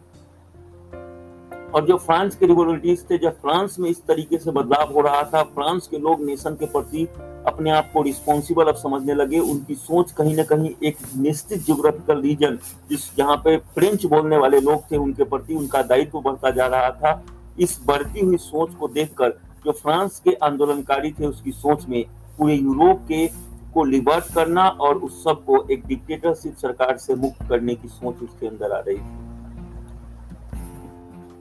और 1.74 1.86
जो 1.86 1.96
फ्रांस 1.96 2.34
के 2.36 2.46
रिवोल्यूटरीज 2.46 3.04
थे 3.10 3.18
जब 3.18 3.36
फ्रांस 3.42 3.76
में 3.80 3.88
इस 3.90 4.02
तरीके 4.06 4.38
से 4.38 4.50
बदलाव 4.50 4.92
हो 4.94 5.00
रहा 5.00 5.22
था, 5.24 5.42
फ्रांस 5.42 5.86
के 5.86 5.98
लोग 5.98 6.24
नेशन 6.24 6.54
के 6.54 6.66
प्रति 6.66 7.06
अपने 7.46 7.70
आप 7.70 7.90
को 7.92 8.02
रिस्पॉन्सिबल 8.02 8.66
अब 8.68 8.74
समझने 8.76 9.14
लगे। 9.14 9.38
उनकी 9.38 9.74
सोच 9.74 10.12
कहीं 10.12 10.34
ना 10.36 10.42
कहीं 10.42 10.70
एक 10.84 10.96
निश्चित 11.16 11.58
जियोग्राफिकल 11.58 12.20
रीजन 12.22 12.58
जिस 12.90 13.16
जहाँ 13.16 13.36
पे 13.44 13.56
फ्रेंच 13.74 14.04
बोलने 14.06 14.36
वाले 14.36 14.60
लोग 14.60 14.90
थे, 14.90 14.96
उनके 14.96 15.24
प्रति 15.24 15.54
उनका 15.54 15.82
दायित्व 15.82 16.20
बढ़ता 16.20 16.50
जा 16.50 16.66
रहा 16.66 16.90
था। 16.90 17.22
इस 17.60 17.78
बढ़ती 17.86 18.20
हुई 18.20 18.36
सोच 18.36 18.74
को 18.74 18.88
देखकर 18.88 19.30
जो 19.64 19.72
फ्रांस 19.72 20.20
के 20.24 20.32
आंदोलनकारी 20.42 21.12
थे, 21.12 21.26
उसकी 21.26 21.52
सोच 21.52 21.88
में 21.88 22.04
पूरे 22.38 22.54
यूरोप 22.54 23.06
के 23.08 23.26
को 23.74 23.84
लिबर्ट 23.84 24.34
करना 24.34 24.68
और 24.68 24.96
उस 24.96 25.24
सबको 25.24 25.66
एक 25.70 25.86
डिक्टेटरशिप 25.86 26.56
सरकार 26.56 26.96
से 26.96 27.14
मुक्त 27.14 27.48
करने 27.48 27.74
की 27.74 27.88
सोच 27.88 28.22
उसके 28.22 28.46
अंदर 28.46 28.72
आ 28.72 28.78
रही 28.78 28.98
थी। 28.98 29.20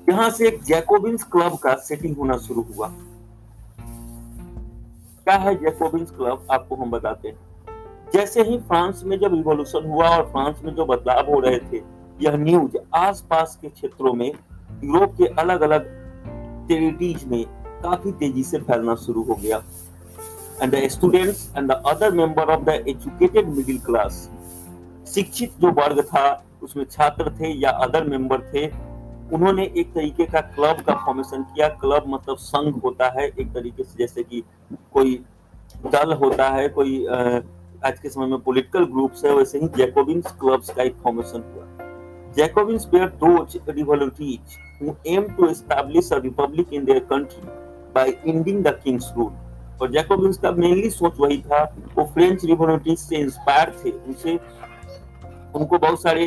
यहाँ 0.09 0.29
से 0.29 0.47
एक 0.47 0.63
जैकोबिन्स 0.63 1.23
क्लब 1.23 1.57
का 1.57 1.73
सेटिंग 1.75 2.17
होना 2.17 2.37
शुरू 2.37 2.61
हुआ। 2.61 2.87
क्या 5.23 5.35
है 5.35 5.55
जैकोबिन्स 5.55 6.11
क्लब 6.11 6.47
आपको 6.51 6.75
हम 6.75 6.91
बताते 6.91 7.27
हैं। 7.27 7.37
जैसे 8.13 8.43
ही 8.43 8.57
फ्रांस 8.57 9.01
में 9.05 9.19
जब 9.19 9.33
रिवॉल्यूशन 9.33 9.89
हुआ 9.89 10.09
और 10.09 10.23
फ्रांस 10.23 10.61
में 10.63 10.75
जो 10.75 10.85
बदलाव 10.85 11.31
हो 11.31 11.39
रहे 11.39 11.59
थे, 11.59 11.81
यह 12.21 12.35
न्यूज़ 12.35 12.77
आसपास 12.95 13.57
के 13.61 13.69
क्षेत्रों 13.69 14.13
में, 14.13 14.31
यूरोप 14.83 15.15
के 15.17 15.25
अलग 15.25 15.61
अलग 15.61 15.85
टेरिटीज 16.67 17.23
में 17.23 17.45
काफ़ी 17.83 18.11
तेज़ी 18.11 18.43
से 18.43 18.57
फैलना 18.57 18.95
शुरू 18.95 19.23
हो 19.23 19.35
गया। 19.35 19.57
And 20.61 20.71
the 20.75 20.87
students 20.91 21.51
and 21.57 21.67
the 21.71 21.81
other 21.87 22.11
member 22.13 22.49
of 22.53 22.63
the 22.65 22.83
educated 22.87 23.49
middle 23.49 23.79
class 23.85 24.29
शिक्षित 25.13 25.53
जो 25.61 25.71
वर्ग 25.81 26.01
था, 26.01 26.43
उसमें 26.63 26.85
छात्र 26.91 27.31
थे 27.39 27.53
या 27.61 27.69
अदर 27.85 28.03
मेंबर 28.09 28.41
थे, 28.53 28.67
उन्होंने 29.35 29.63
एक 29.77 29.93
तरीके 29.93 30.25
का 30.25 30.41
क्लब 30.55 30.81
का 30.87 30.95
फॉर्मेशन 31.05 31.43
किया। 31.43 31.67
क्लब 31.81 32.03
मतलब 32.07 32.37
संघ 32.37 32.73
होता 32.83 33.09
है, 33.17 33.27
एक 33.29 33.53
तरीके 33.53 33.83
से 33.83 33.97
जैसे 33.99 34.23
कि 34.23 34.43
कोई 34.93 35.15
दल 35.85 36.13
होता 36.13 36.49
है, 36.49 36.67
कोई 36.69 37.05
आज 37.05 37.99
के 37.99 38.09
समय 38.09 38.27
में 38.27 38.39
पॉलिटिकल 38.39 38.85
ग्रुप्स 38.91 39.25
है, 39.25 39.33
वैसे 39.35 39.59
ही 39.59 39.67
जैकोबिन्स 39.77 40.31
क्लब्स 40.41 40.69
का 40.69 40.83
एक 40.83 40.95
फॉर्मेशन 41.03 41.43
हुआ। 41.53 41.65
Jacobins 42.35 42.87
were 42.93 43.07
those 43.23 43.59
revolutionaries 43.69 44.59
who 44.81 44.93
aim 45.05 45.25
to 45.37 45.47
establish 45.47 46.07
a 46.11 46.17
republic 46.21 46.71
in 46.77 46.85
their 46.85 47.01
country 47.09 47.49
by 47.95 48.05
ending 48.31 48.61
the 48.67 48.71
king's 48.85 49.09
rule 49.17 49.33
और 49.81 49.91
जैकोबिन्स 49.91 50.37
का 50.37 50.51
मेनली 50.51 50.89
सोच 50.89 51.19
वही 51.19 51.37
था। 51.41 51.63
वो 51.95 52.03
फ्रेंच 52.13 52.45
रिवोल्यूटिस 52.45 53.07
से 53.09 53.15
इंस्पायर 53.17 53.69
थे। 53.79 53.91
उनसे 53.91 54.39
उनको 55.55 55.77
बहुत 55.77 56.01
सारे 56.01 56.25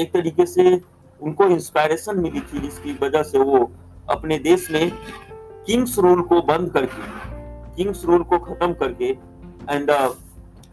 एक 0.00 0.12
तरीके 0.12 0.46
से 0.46 0.80
उनको 1.20 1.44
इंस्पायरेशन 1.46 2.20
मिली 2.20 2.40
थी, 2.40 2.58
जिसकी 2.58 2.92
वजह 3.02 3.22
से 3.22 3.38
वो 3.40 3.70
अपने 4.10 4.38
देश 4.38 4.70
में 4.70 4.90
किंग्स 5.66 5.98
रूल 5.98 6.22
को 6.22 6.40
बंद 6.42 6.70
करके 6.72 7.02
किंग्स 7.76 8.04
रूल 8.04 8.22
को 8.22 8.38
खत्म 8.38 8.72
करके 8.72 9.10
and 9.70 9.90
the 9.90 10.14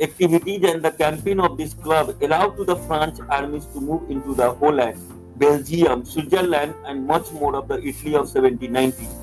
activities 0.02 0.66
and 0.66 0.82
the 0.86 0.92
campaign 0.98 1.40
of 1.40 1.58
this 1.58 1.74
club 1.84 2.20
allow 2.24 2.50
to 2.58 2.66
the 2.66 2.78
French 2.88 3.22
armies 3.32 3.74
to 3.74 3.80
move 3.82 4.12
into 4.12 4.36
the 4.36 4.56
Holland 4.62 4.98
Belgium 5.40 6.02
Switzerland 6.12 6.74
and 6.88 7.10
much 7.12 7.30
more 7.42 7.56
of 7.56 7.68
the 7.68 7.82
Italy 7.84 8.14
of 8.14 8.28
1790 8.38 9.21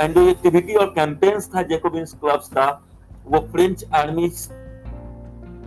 and 0.00 0.14
जो 0.14 0.28
activity 0.28 0.74
और 0.74 0.86
campaigns 0.86 1.48
था 1.54 1.62
Jacobins 1.62 2.12
clubs 2.14 2.48
का 2.48 2.68
वो 3.26 3.40
French 3.52 3.84
आर्मीज 3.94 4.48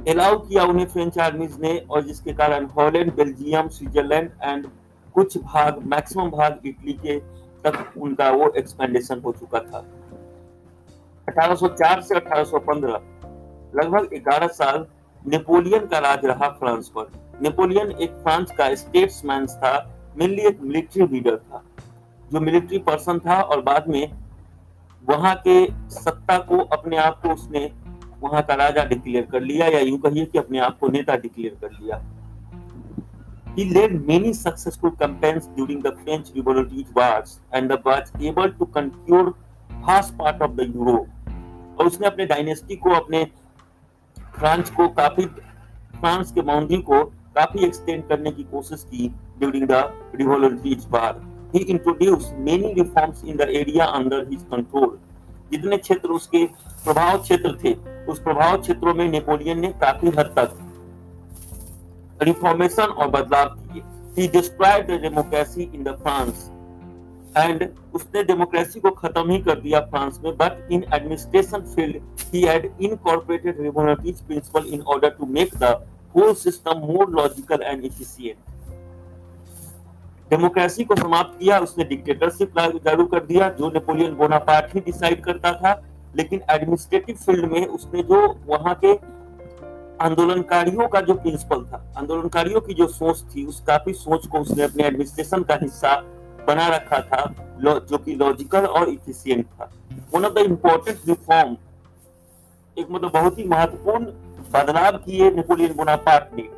allow 0.09 0.37
किया 0.39 0.63
उन्हें 0.63 0.85
French 0.85 1.17
आर्मीज 1.19 1.59
ने, 1.61 1.77
और 1.91 2.01
जिसके 2.03 2.33
कारण 2.33 2.65
हॉलैंड 2.77 3.13
बेल्जियम 3.15 3.67
स्विट्जरलैंड 3.67 4.29
एंड 4.43 4.67
कुछ 5.15 5.37
भाग 5.37 5.81
मैक्सिमम 5.85 6.29
भाग 6.29 6.59
इटली 6.65 6.93
के 7.05 7.19
तक 7.63 7.93
उनका 7.97 8.29
वो 8.31 8.51
एक्सपेंडेशन 8.57 9.21
हो 9.25 9.31
चुका 9.31 9.59
था। 9.59 9.83
1804 11.27 12.01
से 12.01 12.15
1815 12.15 12.99
लगभग 13.75 14.13
11 14.13 14.47
साल 14.53 14.85
नेपोलियन 15.21 15.85
का 15.85 15.99
राज 15.99 16.25
रहा 16.25 16.49
फ्रांस 16.49 16.89
पर। 16.89 17.11
नेपोलियन 17.41 17.91
एक 17.91 18.11
फ्रांस 18.23 18.51
का 18.51 18.73
स्टेट्समैन 18.75 19.45
था 19.47 19.73
मेनली 20.17 20.41
एक 20.41 20.61
मिलिट्री 20.61 21.07
लीडर 21.07 21.35
था। 21.37 21.63
जो 22.33 22.39
मिलिट्री 22.39 22.77
पर्सन 22.77 23.19
था 23.19 23.41
और 23.41 23.61
बाद 23.61 23.87
में 23.87 24.11
वहाँ 25.09 25.35
के 25.47 25.65
सत्ता 25.95 26.37
को 26.37 26.57
अपने 26.77 26.97
आप 26.97 27.21
को 27.21 27.33
उसने 27.33 27.71
वहाँ 28.21 28.41
का 28.41 28.53
राजा 28.53 28.83
डिक्लेयर 28.85 29.25
कर 29.31 29.41
लिया 29.41 29.67
या 29.67 29.79
यूँ 29.79 29.97
कहिए 29.99 30.25
कि 30.25 30.37
अपने 30.37 30.59
आप 30.59 30.77
को 30.79 30.87
नेता 30.87 31.15
डिक्लेयर 31.15 31.57
कर 31.61 31.71
लिया 31.81 32.03
He 33.57 33.63
led 33.65 33.93
many 34.07 34.31
successful 34.33 34.91
campaigns 34.91 35.45
during 35.55 35.79
the 35.81 35.91
French 35.91 36.27
Revolutionary 36.35 36.85
Wars 36.95 37.39
and 37.51 37.71
was 37.85 38.11
able 38.21 38.51
to 38.51 38.65
conquer 38.67 39.33
vast 39.81 40.15
part 40.17 40.41
of 40.41 40.55
the 40.57 40.65
Europe. 40.65 41.07
और 41.79 41.87
उसने 41.87 42.07
अपने 42.07 42.25
डायनेस्टी 42.25 42.75
को, 42.75 42.89
अपने 42.89 43.23
फ्रांस 44.35 44.69
को, 44.69 44.87
काफ़ी 44.89 45.25
फ्रांस 45.99 46.31
के 46.31 46.41
बाउंड्री 46.41 46.77
को 46.77 47.03
काफ़ी 47.35 47.65
एक्सटेंड 47.65 48.07
करने 48.07 48.31
की 48.31 48.43
कोशिश 48.43 48.83
की 48.83 49.07
during 49.39 49.67
the 49.67 49.71
revolutionary 50.15 50.77
war 50.89 51.26
he 51.53 51.59
introduce 51.63 52.31
many 52.39 52.73
reforms 52.73 53.23
in 53.25 53.37
the 53.37 53.49
area 53.51 53.85
under 53.97 54.27
his 54.29 54.41
control 54.51 54.97
जितने 55.51 55.77
क्षेत्र 55.77 56.09
उसके 56.09 56.45
प्रभाव 56.83 57.21
क्षेत्र 57.21 57.57
थे, 57.63 57.73
उस 58.11 58.19
प्रभाव 58.19 58.61
क्षेत्रों 58.61 58.93
में 58.93 59.07
नेपोलियन 59.09 59.59
ने 59.59 59.67
काफ़ी 59.81 60.09
हद 60.17 60.33
तक 60.37 60.57
रिफॉर्मेशन 62.23 62.83
और 62.83 63.07
बदलाव 63.09 63.55
किए। 63.57 63.81
He 64.17 64.27
destroyed 64.27 64.87
the 64.87 65.01
democracy 65.01 65.63
in 65.63 65.83
the 65.83 65.95
France 66.03 66.45
and 67.37 67.67
उसने 67.95 68.23
डेमोक्रेसी 68.23 68.79
को 68.79 68.89
खत्म 68.91 69.31
ही 69.31 69.39
कर 69.41 69.59
दिया 69.59 69.79
फ्रांस 69.87 70.19
में 70.23 70.31
but 70.37 70.71
in 70.71 70.83
administration 70.93 71.61
field 71.75 71.97
he 72.33 72.41
had 72.41 72.69
incorporated 72.81 73.59
revolutionaries 73.61 74.21
principle 74.21 74.73
in 74.73 74.81
order 74.93 75.09
to 75.09 75.25
make 75.33 75.55
the 75.55 75.73
whole 76.15 76.33
system 76.35 76.79
more 76.85 77.09
logical 77.11 77.63
and 77.63 77.85
efficient 77.85 78.56
democracy 80.29 80.83
को 80.83 80.95
समाप्त 80.95 81.39
किया, 81.39 81.59
उसने 81.59 81.83
डिक्टेटरशिप 81.85 82.57
लागू 82.59 83.05
कर 83.05 83.25
दिया, 83.25 83.49
जो 83.49 83.69
नेपोलियन 83.71 84.15
बोनापार्ट 84.15 84.73
ही 84.75 84.79
डिसाइड 84.79 85.23
करता 85.23 85.51
था। 85.53 85.81
लेकिन 86.15 86.41
एडमिनिस्ट्रेटिव 86.51 87.15
फ़ील्ड 87.15 87.51
में 87.51 87.65
उसने 87.67 88.03
जो 88.03 88.19
वहाँ 88.47 88.73
के 88.83 88.93
आंदोलनकारियों 90.03 90.87
का 90.87 91.01
जो 91.01 91.13
प्रिंसिपल 91.13 91.63
था, 91.63 91.93
आंदोलनकारियों 91.97 92.61
की 92.61 92.73
जो 92.73 92.87
सोच 92.87 93.23
थी, 93.35 93.45
उस 93.45 93.63
काफ़ी 93.67 93.93
सोच 93.93 94.27
को 94.27 94.39
उसने 94.39 94.63
अपने 94.63 94.83
एडमिनिस्ट्रेशन 94.83 95.43
का 95.43 95.57
हिस्सा 95.61 95.95
बना 96.47 96.67
रखा 96.67 96.99
था 97.01 97.23
जो 97.61 97.97
कि 97.97 98.15
लॉजिकल 98.15 98.65
और 98.65 98.89
इफिशियंट 98.89 99.45
था। 99.45 99.71
One 100.13 100.25
of 100.25 100.33
the 100.33 100.37
important 100.37 100.97
reform 101.07 101.55
एक 102.77 102.87
मतलब 102.91 103.11
बहुत 103.11 103.37
ही 103.37 103.47
महत्वपूर्ण 103.47 104.05
बदलाव 104.53 104.97
किए 104.97 105.31
नेपोलियन 105.31 105.73
बोनापार्ट 105.73 106.35
ने। 106.35 106.56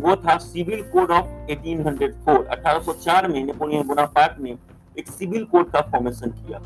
वो 0.00 0.14
था 0.16 0.36
सिविल 0.38 0.82
कोड 0.92 1.10
ऑफ़ 1.10 1.26
1804 1.50 2.44
1804 2.48 3.28
में, 3.28 3.44
नेपोलियन 3.44 3.86
बोनापार्ट 3.86 4.40
ने 4.40 4.56
एक 4.98 5.08
सिविल 5.08 5.44
कोड 5.44 5.70
का 5.70 5.80
फॉर्मेशन 5.90 6.30
किया, 6.30 6.60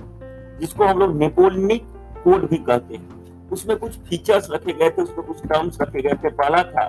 जिसको 0.60 0.84
हम 0.84 0.98
लोग 0.98 1.16
नेपोलियनिक 1.16 1.84
कोड 2.24 2.48
भी 2.48 2.56
कहते 2.58 2.94
हैं। 2.94 3.48
उसमें 3.50 3.76
कुछ 3.78 3.98
फीचर्स 4.00 4.50
रखे 4.50 4.72
गए 4.72 4.90
थे, 4.90 5.02
उसमें 5.02 5.26
कुछ 5.26 5.42
टर्म्स 5.42 5.80
रखे 5.80 6.02
गए 6.02 6.14
थे। 6.14 6.28
पहला 6.30 6.62
था 6.64 6.86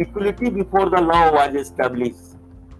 equality 0.00 0.50
before 0.50 0.88
the 0.90 1.02
law 1.02 1.30
was 1.32 1.56
establish 1.56 2.30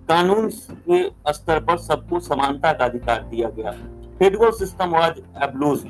कानून 0.09 0.49
के 0.89 1.33
स्तर 1.33 1.61
पर 1.65 1.77
सबको 1.79 2.21
समानता 2.21 2.73
का 2.73 2.85
अधिकार 2.85 3.23
दिया 3.25 3.49
गया। 3.49 3.71
Federal 4.19 4.51
system 4.59 4.91
was 4.91 5.23
abolished 5.43 5.89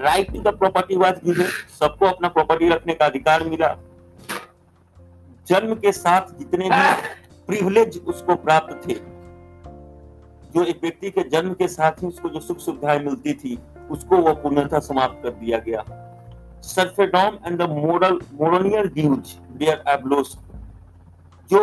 right 0.00 0.32
to 0.32 0.40
the 0.40 0.48
property 0.58 0.96
was 0.96 1.20
given 1.24 1.48
सबको 1.80 2.06
अपना 2.06 2.28
प्रॉपर्टी 2.28 2.68
रखने 2.68 2.94
का 2.94 3.06
अधिकार 3.06 3.44
मिला। 3.44 3.76
जन्म 5.50 5.74
के 5.74 5.92
साथ 5.92 6.38
जितने 6.38 6.68
भी 6.70 7.44
प्रिविलेज 7.46 7.98
उसको 8.06 8.34
प्राप्त 8.34 8.88
थे 8.88 8.94
जो 10.54 10.64
एक 10.64 10.78
व्यक्ति 10.82 11.10
के 11.10 11.28
जन्म 11.28 11.52
के 11.54 11.68
साथ 11.68 12.02
ही 12.02 12.06
उसको 12.06 12.28
जो 12.28 12.40
सुख 12.40 12.58
सुविधाएँ 12.58 12.98
मिलती 12.98 13.34
थी 13.34 13.58
उसको 13.90 14.16
वो 14.16 14.32
पूर्णतः 14.34 14.78
समाप्त 14.78 15.22
कर 15.22 15.30
दिया 15.30 15.58
गया। 15.58 15.84
Serfdom 16.62 17.38
and 17.46 17.58
the 17.58 17.68
moral 17.70 18.20
manorial 18.34 18.86
dues 18.86 19.34
there 19.52 19.82
abolished 19.88 20.38
जो 21.50 21.60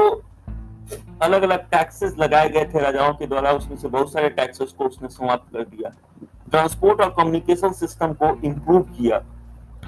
अलग 1.21 1.41
अलग 1.41 1.69
टैक्सेस 1.69 2.15
लगाए 2.19 2.49
गए 2.49 2.65
थे 2.65 2.79
राजाओं 2.79 3.13
के 3.13 3.27
द्वारा 3.27 3.51
उसमें 3.51 3.77
से 3.77 3.87
बहुत 3.87 4.13
सारे 4.13 4.29
टैक्सेस 4.29 4.71
को 4.77 4.85
उसने 4.85 5.09
समाप्त 5.09 5.53
कर 5.53 5.63
दिया। 5.63 5.89
ट्रांसपोर्ट 6.49 7.01
और 7.01 7.09
कम्युनिकेशन 7.09 7.71
सिस्टम 7.73 8.13
को 8.13 8.35
इम्प्रूव 8.43 8.81
किया। 8.81 9.17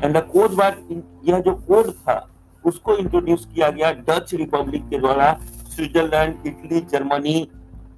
एंड 0.03 0.18
द 0.18 0.22
कोड 0.34 0.53
वर्ड 0.53 1.03
यह 1.29 1.39
जो 1.39 1.53
कोड 1.68 1.91
था 1.91 2.18
उसको 2.63 2.98
इंट्रोड्यूस 2.98 3.48
किया 3.54 3.70
गया 3.70 3.92
डच 4.08 4.34
रिपब्लिक 4.34 4.89
के 4.89 5.00
द्वारा 5.00 5.32
Switzerland 5.75 6.48
Italy 6.48 6.80
Germany 6.92 7.48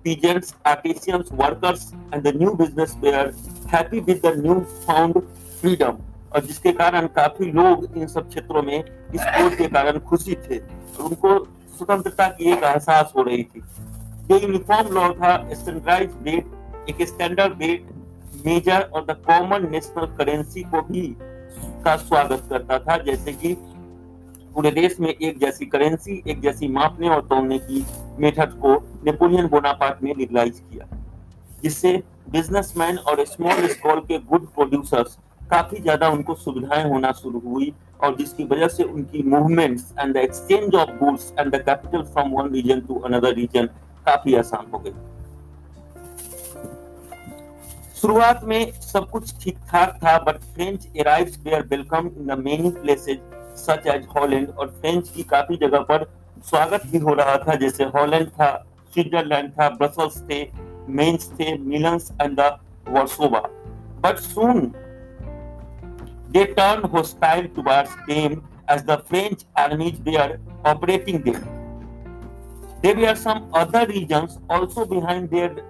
peasants, 0.03 0.55
artisans, 0.65 1.31
workers, 1.31 1.93
and 2.11 2.23
the 2.23 2.33
new 2.33 2.55
business 2.55 2.95
were 2.95 3.33
happy 3.67 3.99
with 3.99 4.21
the 4.21 4.35
new 4.37 4.61
found 4.85 5.21
freedom. 5.61 5.99
और 6.33 6.45
जिसके 6.45 6.71
कारण 6.71 7.07
काफ़ी 7.15 7.51
लोग 7.51 7.97
इन 7.97 8.07
सब 8.07 8.27
क्षेत्रों 8.29 8.61
में 8.63 8.77
इस 8.77 9.21
कोड 9.21 9.55
के 9.57 9.67
कारण 9.67 9.97
खुशी 10.09 10.35
थे 10.43 10.57
और 10.57 11.05
उनको 11.05 11.33
स्वतंत्रता 11.77 12.27
की 12.27 12.51
एक 12.51 12.63
एहसास 12.63 13.11
हो 13.15 13.23
रही 13.23 13.43
थी 13.43 13.61
जो 14.29 14.37
यूनिफॉर्म 14.39 14.93
लॉ 14.95 15.09
था 15.13 15.35
स्टैंडर्डाइज 15.53 16.11
रेट 16.27 16.89
एक 16.89 17.07
स्टैंडर्ड 17.07 17.61
रेट 17.61 17.89
मेजर 18.45 18.89
और 18.93 19.05
द 19.05 19.17
कॉमन 19.27 19.69
नेशनल 19.71 20.05
करेंसी 20.17 20.63
को 20.71 20.81
भी 20.91 21.03
का 21.85 21.95
स्वागत 21.97 22.47
करता 22.49 22.79
था 22.79 22.97
जैसे 23.03 23.33
कि 23.33 23.55
पूरे 24.53 24.71
देश 24.71 24.99
में 24.99 25.09
एक 25.09 25.37
जैसी 25.39 25.65
करेंसी 25.65 26.21
एक 26.27 26.41
जैसी 26.41 26.67
मापने 26.69 27.09
और 27.09 27.21
तोड़ने 27.27 27.57
की 27.59 27.85
मेथड 28.19 28.53
को 28.61 28.73
नेपोलियन 29.05 29.47
बोनापार्ट 29.47 30.03
ने 30.03 30.13
लीगलाइज 30.13 30.59
किया, 30.61 30.87
जिससे 31.63 31.91
बिजनेसमैन 32.31 32.97
और 32.99 33.23
स्मॉल 33.25 33.67
स्कॉल 33.67 33.99
के 34.07 34.17
गुड 34.21 34.47
प्रोड्यूसर्स 34.47 35.17
काफ़ी 35.51 35.81
ज़्यादा 35.81 36.09
उनको 36.09 36.35
सुविधाएँ 36.35 36.89
होना 36.89 37.11
शुरू 37.13 37.39
हुई 37.45 37.71
और 38.03 38.15
जिसकी 38.15 38.43
वजह 38.43 38.67
से 38.67 38.83
उनकी 38.83 39.23
movements 39.29 39.93
and 39.99 40.13
the 40.13 40.17
exchange 40.17 40.75
of 40.75 40.91
goods 40.99 41.33
and 41.39 41.55
the 41.55 41.61
capital 41.65 42.03
from 42.03 42.31
one 42.31 42.51
region 42.53 42.81
to 42.81 42.99
another 42.99 43.33
region 43.35 43.65
काफ़ी 44.05 44.35
आसान 44.35 44.71
हो 44.73 44.79
गई। 44.79 44.93
शुरुआत 48.01 48.43
में 48.43 48.71
सब 48.83 49.09
कुछ 49.09 49.33
ठीक 49.43 49.57
ठाक 49.69 49.99
था 50.03 50.17
but 50.19 50.39
French 50.53 50.87
arrives 50.99 51.35
there 51.39 51.61
welcome 51.69 52.07
in 52.07 52.25
the 52.27 52.37
many 52.39 52.69
places 52.81 53.19
such 53.57 53.87
as 53.87 54.07
Holland 54.15 54.49
और 54.49 54.67
फ्रेंच 54.81 55.09
की 55.09 55.23
काफ़ी 55.31 55.57
जगह 55.57 55.79
पर 55.89 56.05
स्वागत 56.45 56.85
भी 56.91 56.97
हो 56.97 57.13
रहा 57.13 57.35
था, 57.37 57.55
जैसे 57.55 57.83
हॉलैंड 57.95 58.27
था, 58.29 58.51
स्विट्जरलैंड 58.93 59.51
था, 59.51 59.69
ब्रसल्स 59.69 60.21
थे 60.29 60.43
मेंस 60.89 61.29
थे 61.39 61.57
Milan 61.57 62.11
and 62.21 62.39
the 62.39 62.57
Warsaw. 62.89 63.39
But 64.03 64.19
soon 64.19 64.61
they 66.31 66.43
turn 66.53 66.89
hostile 66.93 67.47
towards 67.55 67.95
them 68.07 68.41
as 68.71 68.85
the 68.85 68.95
French 69.09 69.45
armies 69.59 69.99
they 69.99 70.15
are 70.17 70.37
operating 70.67 71.19
them 71.23 71.39
there 72.81 73.07
are 73.07 73.15
some 73.15 73.49
other 73.55 73.87
reasons 73.89 74.37
also 74.51 74.85
behind 74.85 75.29
their 75.29 75.61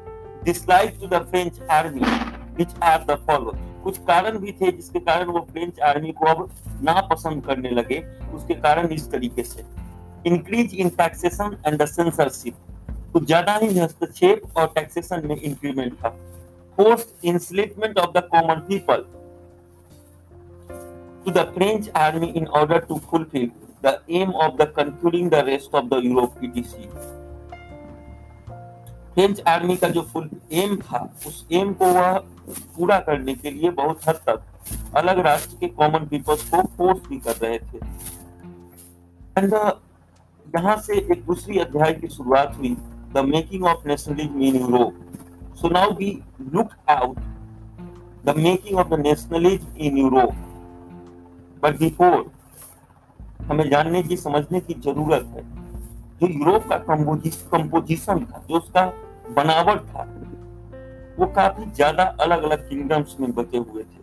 dislike 0.46 0.98
to 1.02 1.08
the 1.08 1.22
French 1.32 1.62
army 1.72 2.02
which 2.02 2.76
are 2.84 3.04
the 3.06 3.20
following 3.28 3.71
कुछ 3.84 3.98
कारण 4.08 4.38
भी 4.40 4.52
थे 4.52 4.72
जिसके 4.72 5.00
कारण 5.00 5.30
वो 5.32 5.40
French 5.52 5.80
army 5.90 6.12
को 6.20 6.26
अब 6.26 6.50
नापसंद 6.84 7.46
करने 7.46 7.70
लगे। 7.70 8.00
उसके 8.36 8.54
कारण 8.56 8.92
इस 8.94 9.10
तरीके 9.12 9.44
से। 9.44 9.64
Increase 10.26 10.74
in 10.76 10.90
taxation 10.98 11.58
and 11.68 11.86
censorship 11.86 12.56
कुछ 13.14 13.26
ज़्यादा 13.26 13.56
ही 13.64 13.78
हस्तक्षेप 13.80 14.58
और 14.58 14.68
टैक्सेशन 14.76 15.28
में 15.28 15.36
इंक्रीमेंट 15.36 15.94
था। 16.04 16.10
Force 16.78 17.08
enlistment 17.24 17.98
of 18.00 18.18
the 18.18 18.28
common 18.32 18.60
people 18.70 19.06
to 21.26 21.32
the 21.34 21.42
French 21.56 21.88
army 21.94 22.28
in 22.40 22.48
order 22.60 22.78
to 22.86 22.96
fulfill 23.10 23.50
the 23.84 23.92
aim 24.20 24.32
of 24.46 24.56
the 24.62 24.66
conquering 24.78 25.28
the 25.30 25.42
rest 25.50 25.76
of 25.80 25.90
the 25.90 26.00
Europe 26.06 26.40
etc. 26.48 27.11
French 29.14 29.42
army 29.48 29.76
का 29.78 29.88
जो 29.90 30.02
full 30.14 30.30
M 30.54 30.76
था, 30.78 31.00
उस 31.28 31.48
M 31.52 31.74
को 31.74 31.86
वह 31.86 32.18
पूरा 32.76 33.00
करने 33.00 33.34
के 33.36 33.52
लिए 33.52 33.70
बहुत 33.72 34.08
हद 34.08 34.22
तक 34.28 34.96
अलग 34.98 35.20
राष्ट्र 35.26 35.58
के 35.60 35.68
कॉमन 35.70 36.06
पीपल्स 36.08 36.50
को 36.50 36.62
फोर्स 36.78 37.08
भी 37.08 37.18
कर 37.20 37.36
रहे 37.36 37.58
थे। 37.60 37.78
एंड 39.38 39.54
यहाँ 40.56 40.76
से 40.78 40.98
एक 40.98 41.26
दूसरी 41.26 41.60
अध्याय 41.60 41.94
की 41.94 42.08
शुरुआत 42.08 42.56
हुई 42.58 42.76
the 43.14 43.24
making 43.26 43.66
of 43.66 43.88
nationalism 43.88 44.42
in 44.42 44.56
Europe 44.56 45.56
so 45.62 45.70
now 45.70 45.94
we 45.96 46.12
look 46.54 46.74
out 46.90 47.20
the 48.26 48.36
making 48.38 48.80
of 48.80 48.88
the 48.90 49.00
nationalism 49.00 49.76
in 49.78 49.98
Europe 49.98 50.34
but 51.64 51.80
before 51.80 52.32
हमें 53.48 53.70
जानने 53.70 54.04
की, 54.04 54.18
समझने 54.18 54.60
की 54.60 54.74
ज़रूरत 54.74 55.26
है। 55.36 55.61
जो 56.22 56.28
यूरोप 56.30 56.68
का 56.70 56.78
कंपोजिशन 56.80 58.26
था, 58.26 58.44
जो 58.50 58.58
उसका 58.58 58.86
बनावट 59.36 59.82
था, 59.86 60.04
वो 61.20 61.26
काफ़ी 61.36 61.66
ज़्यादा 61.72 62.04
अलग 62.22 62.44
अलग 62.44 62.68
किंगडम्स 62.70 63.16
में 63.20 63.32
बचे 63.36 63.58
हुए 63.58 63.84
थे। 63.84 64.02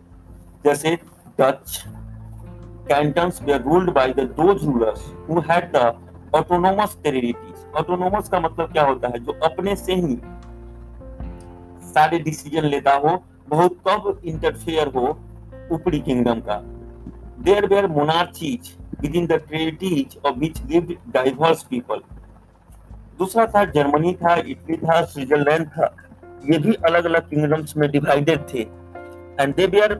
जैसे 0.63 0.95
Dutch 1.39 1.83
cantons 2.87 3.41
were 3.43 3.57
ruled 3.59 3.89
by 3.93 4.13
the 4.13 4.19
those 4.37 4.65
rulers 4.65 5.05
who 5.29 5.39
had 5.49 5.71
the 5.75 5.93
autonomous 6.35 6.97
territories 7.03 7.75
autonomous 7.77 8.29
का 8.29 8.39
मतलब 8.39 8.71
क्या 8.71 8.83
होता 8.85 9.07
है? 9.07 9.19
जो 9.19 9.31
अपने 9.43 9.75
से 9.75 9.95
ही 9.95 10.17
सारे 11.93 12.19
डिसीज़न 12.19 12.65
लेता 12.65 12.93
हो, 12.95 13.23
बहुत 13.49 13.77
कब 13.87 14.21
इंटरफेयर 14.25 14.87
हो 14.95 15.17
ऊपरी 15.71 15.99
किंगडम 16.01 16.39
का। 16.49 16.61
There 17.41 17.67
were 17.71 17.87
monarchies 17.89 18.69
within 19.01 19.27
the 19.27 19.39
territories 19.41 20.17
of 20.23 20.37
which 20.37 20.61
lived 20.69 20.95
diverse 21.13 21.63
people. 21.63 22.01
दूसरा 23.19 23.45
था 23.53 23.63
जर्मनी 23.71 24.13
था 24.21 24.35
इटली 24.51 24.77
था 24.77 25.01
स्विट्जरलैंड 25.05 25.65
था 25.69 25.95
ये 26.49 26.57
भी 26.65 26.73
अलग 26.89 27.05
अलग 27.05 27.29
किंगडम्स 27.29 27.75
में 27.77 27.89
डिवाइडेड 27.91 28.47
थे 28.53 28.61
and 29.41 29.55
they 29.55 29.65
were 29.73 29.93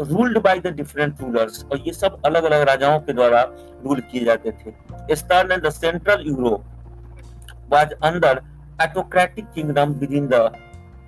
ruled 0.00 0.38
by 0.44 0.60
the 0.60 0.74
different 0.76 1.20
rulers 1.20 1.64
और 1.72 1.82
ये 1.86 1.92
सब 1.92 2.20
अलग 2.26 2.44
अलग 2.44 2.62
राजाओं 2.68 2.98
के 3.00 3.12
द्वारा 3.12 3.42
रूल 3.84 4.00
किए 4.10 4.24
जाते 4.24 4.52
थे 4.64 5.16
eastern 5.16 5.52
and 5.52 5.62
the 5.66 5.70
central 5.70 6.26
Europe 6.26 6.64
was 7.72 7.92
under 8.02 8.40
autocratic 8.78 9.52
kingdom 9.54 9.98
within 10.00 10.28
the 10.28 10.52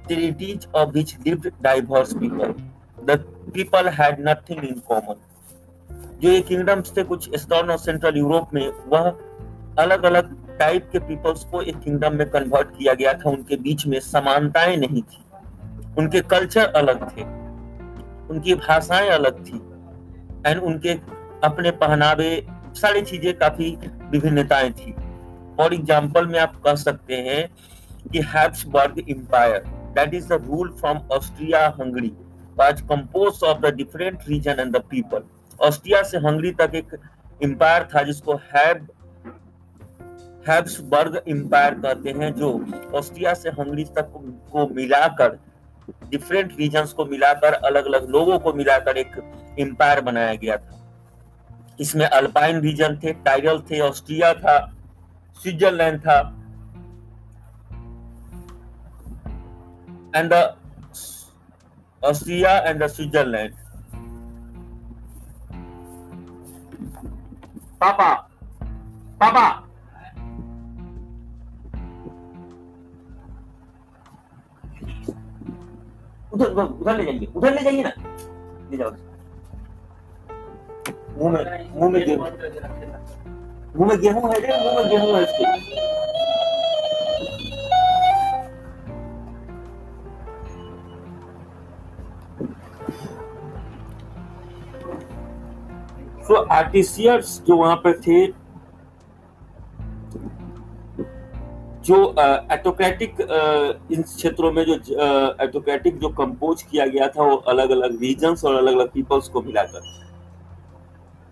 territories 0.09 0.66
of 0.74 0.94
which 0.94 1.18
lived 1.24 1.50
diverse 1.62 2.14
people. 2.14 2.55
The 2.98 3.18
people 3.52 3.90
had 3.90 4.20
nothing 4.20 4.64
in 4.64 4.81
common. 4.83 5.18
जो 6.22 6.31
ये 6.31 6.40
किंगडम्स 6.40 6.96
थे 6.96 7.02
कुछ 7.02 7.29
ईस्टर्न 7.35 7.70
और 7.70 7.79
सेंट्रल 7.79 8.16
यूरोप 8.16 8.55
में, 8.55 8.72
वह 8.87 9.11
अलग 9.79 10.05
अलग 10.05 10.35
टाइप 10.59 10.88
के 10.92 10.98
पीपल्स 10.98 11.44
को 11.44 11.62
एक 11.62 11.79
किंगडम 11.81 12.14
में 12.14 12.31
कन्वर्ट 12.31 12.68
किया 12.68 12.94
गया 12.94 13.12
था। 13.14 13.31
उनके 13.31 13.57
बीच 13.57 13.87
में 13.87 14.00
समानताएँ 14.00 14.76
नहीं 14.76 15.02
थी। 15.02 15.22
उनके 15.98 16.20
कल्चर 16.20 16.66
अलग 16.66 17.16
थे। 17.16 17.22
उनकी 18.31 18.55
भाषाएँ 18.55 19.09
अलग 19.09 19.44
थी। 19.46 19.61
एंड 20.46 20.62
उनके 20.62 20.92
अपने 21.44 21.70
पहनावे, 21.70 22.46
सारी 22.74 23.02
चीज़ें 23.02 23.35
काफ़ी 23.38 23.79
विभिन्नताएँ 24.11 24.72
थी। 24.72 24.92
फॉर 25.57 25.74
एग्ज़ाम्पल 25.74 26.26
में 26.26 26.38
आप 26.38 26.57
कह 26.57 26.74
सकते 26.74 27.14
हैं 27.14 27.48
कि 28.12 28.20
Habsburg 28.35 29.11
empire 29.11 29.59
that 29.96 30.14
is 30.14 30.29
the 30.29 30.33
rule 30.33 30.76
from 30.81 31.00
Austria 31.12 31.66
Hungary 31.81 32.12
was 32.59 32.81
composed 32.83 33.42
of 33.42 33.61
the 33.61 33.70
different 33.70 34.26
region 34.26 34.61
and 34.61 34.72
the 34.72 34.81
people. 34.81 35.20
Austria 35.62 36.03
से 36.03 36.19
हंगरी 36.19 36.51
तक 36.53 36.75
एक 36.75 36.97
एम्पायर 37.42 37.88
था, 37.95 38.03
जिसको 38.03 38.35
हैब 38.55 38.87
हैब्सबर्ग 40.49 41.23
एम्पायर 41.29 41.75
कहते 41.75 42.11
हैं, 42.11 42.33
जो 42.35 42.49
ऑस्ट्रिया 42.95 43.35
से 43.35 43.49
हंगरी 43.51 43.85
तक 43.85 44.12
को 44.53 44.66
मिलाकर 44.75 45.38
डिफरेंट 46.11 46.53
रीजन्स 46.59 46.92
को 46.92 47.05
मिलाकर 47.05 47.53
अलग 47.53 47.87
अलग 47.87 48.09
लोगों 48.11 48.38
को 48.38 48.53
मिलाकर 48.53 48.97
एक 48.97 49.16
एम्पायर 49.59 50.01
बनाया 50.01 50.35
गया 50.35 50.57
था। 50.57 50.73
इसमें 51.81 52.07
अल्पाइन 52.07 52.61
रीजन 52.61 52.97
थे 52.97 53.12
टाइरल 53.12 53.61
थे, 53.71 53.81
ऑस्ट्रिया 53.81 54.33
था, 54.35 54.59
स्विट्जरलैंड 55.37 56.01
था 56.01 56.19
एंड 60.16 60.33
द 60.33 60.57
Austria 62.03 62.62
and 62.66 62.83
पापा 67.81 68.09
Papa, 69.19 69.33
Papa. 69.33 69.62
उधर 76.33 76.47
उधर 76.53 76.97
ले 76.97 77.05
जाइए 77.05 77.27
उधर 77.37 77.55
ले 77.55 77.62
जाइए 77.62 77.83
ना। 77.83 77.93
ले 78.71 78.77
जाओ। 78.77 78.91
मुँह 81.19 81.31
में 81.33 81.43
मुँह 81.75 81.91
में 81.91 82.05
गेहूँ 82.07 82.29
मुँह 83.77 83.89
में 83.89 84.01
गेहूँ 84.01 84.23
है 84.23 84.39
मुँह 84.65 84.75
में 84.77 84.89
गेहूँ 84.91 85.12
है 85.17 85.23
इसके। 85.23 85.45
तो 96.29 96.35
आर्टिसियर्स 96.35 97.41
जो 97.47 97.57
वहाँ 97.57 97.77
पर 97.85 98.01
थे, 98.01 98.27
जो 101.87 101.99
एटोक्रेटिक 102.53 103.21
इन 103.93 104.03
क्षेत्रों 104.03 104.51
में 104.53 104.65
जो 104.65 104.75
एटोक्रेटिक 105.45 105.99
जो 105.99 106.09
कंपोज 106.19 106.62
किया 106.62 106.87
गया 106.87 107.09
था, 107.09 107.23
वो 107.23 107.37
अलग 107.37 107.71
अलग 107.71 108.01
रीजन्स 108.01 108.45
और 108.45 108.55
अलग 108.55 108.73
अलग 108.73 108.91
पीपल्स 108.93 109.29
को 109.29 109.43
मिलाकर 109.43 109.95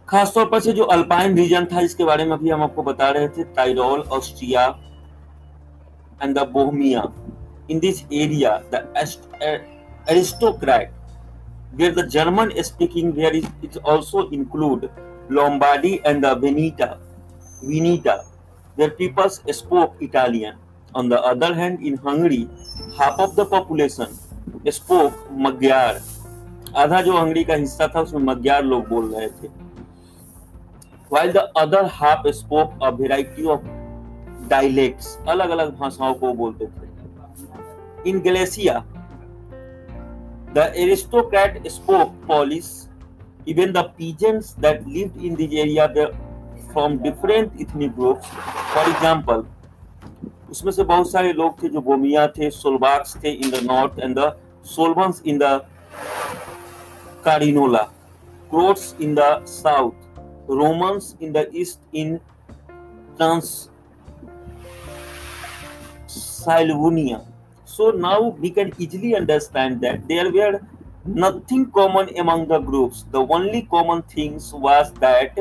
खासतौर 0.09 0.47
पर 0.47 0.61
से 0.61 0.73
जो 0.73 0.85
अल्पाइन 0.85 1.37
रीजन 1.37 1.65
था, 1.73 1.81
इसके 1.81 2.05
बारे 2.05 2.25
में 2.25 2.33
अभी 2.33 2.51
हम 2.51 2.63
आपको 2.63 2.83
बता 2.83 3.09
रहे 3.11 3.29
थे 3.29 3.45
Tyrol 3.55 4.01
Austria 4.13 4.67
and 6.23 6.39
the 6.39 6.49
Bohemia 6.53 7.03
in 7.71 7.79
this 7.81 8.05
area 8.13 8.61
the 8.75 8.87
aristocrat 10.11 10.87
where 11.77 11.93
the 11.93 12.07
German 12.07 12.53
speaking 12.65 13.15
where 13.15 13.35
it 13.35 13.77
also 13.85 14.29
include 14.31 14.91
Lombardy 15.29 16.01
and 16.05 16.23
the 16.23 16.37
Veneta, 16.37 16.99
Veneta 17.63 18.25
Their 18.77 18.91
peoples 18.91 19.41
spoke 19.53 19.95
Italian. 20.01 20.57
On 20.95 21.09
the 21.09 21.21
other 21.23 21.55
hand, 21.55 21.81
in 21.81 21.97
Hungary, 21.97 22.49
half 22.99 23.19
of 23.19 23.37
the 23.37 23.47
population 23.47 24.11
spoke 24.71 25.15
Magyar. 25.31 26.01
आधा 26.75 27.01
जो 27.07 27.13
Hungary 27.17 27.45
का 27.45 27.55
हिस्सा 27.55 27.87
था 27.95 28.01
उसमें 28.03 28.23
मग्यार 28.23 28.65
लोग 28.65 28.89
बोल 28.89 29.15
रहे 29.15 29.29
थे 29.29 29.49
while 31.09 31.33
the 31.33 31.45
other 31.55 31.87
half 31.87 32.27
spoke 32.35 32.73
a 32.83 32.91
variety 32.91 33.47
of 33.55 33.69
dialects 34.51 35.17
अलग 35.29 35.51
अलग 35.57 35.71
भाषाओं 35.79 36.15
को 36.23 36.33
बोलते 36.41 36.67
थे 36.67 38.11
in 38.11 38.21
Galicia 38.25 38.83
the 40.54 40.66
aristocrat 40.84 41.60
spoke 41.72 42.14
Polish 42.28 42.70
even 43.46 43.74
the 43.74 43.84
peasants 43.98 44.54
that 44.54 44.86
lived 44.88 45.18
in 45.24 45.36
this 45.36 45.54
area 45.54 45.92
were 45.96 46.12
from 46.74 46.98
different 47.04 47.54
ethnic 47.60 47.96
groups 47.96 48.28
for 48.74 48.90
example 48.90 49.46
उसमें 50.52 50.72
से 50.72 50.84
बहुत 50.84 51.12
सारे 51.12 51.32
लोग 51.34 51.62
थे 51.64 51.70
जो 51.70 51.82
बोमिया 51.82 52.28
थे 52.38 52.50
सोलबाक्स 52.52 53.16
थे 53.24 53.32
in 53.32 53.52
the 53.52 53.64
north 53.64 54.00
and 54.00 54.18
the 54.20 54.32
Slovenes 54.76 55.22
in 55.26 55.38
the 55.38 55.50
Carniola 57.26 57.82
Croats 58.52 58.96
in 59.02 59.16
the 59.16 59.32
south 59.48 60.52
Romans 60.62 61.16
in 61.22 61.32
the 61.34 61.46
east 61.56 61.96
in 61.96 62.16
trans 63.18 63.50
Salvonia. 66.10 67.22
So 67.77 67.91
now 67.91 68.19
we 68.41 68.51
can 68.51 68.73
easily 68.79 69.17
understand 69.17 69.81
that 69.81 70.09
there 70.09 70.31
were 70.31 70.61
nothing 71.07 71.63
common 71.77 72.11
among 72.19 72.47
the 72.49 72.59
groups. 72.59 73.05
The 73.13 73.23
only 73.37 73.63
common 73.63 74.03
things 74.03 74.53
was 74.67 74.93
that 75.01 75.39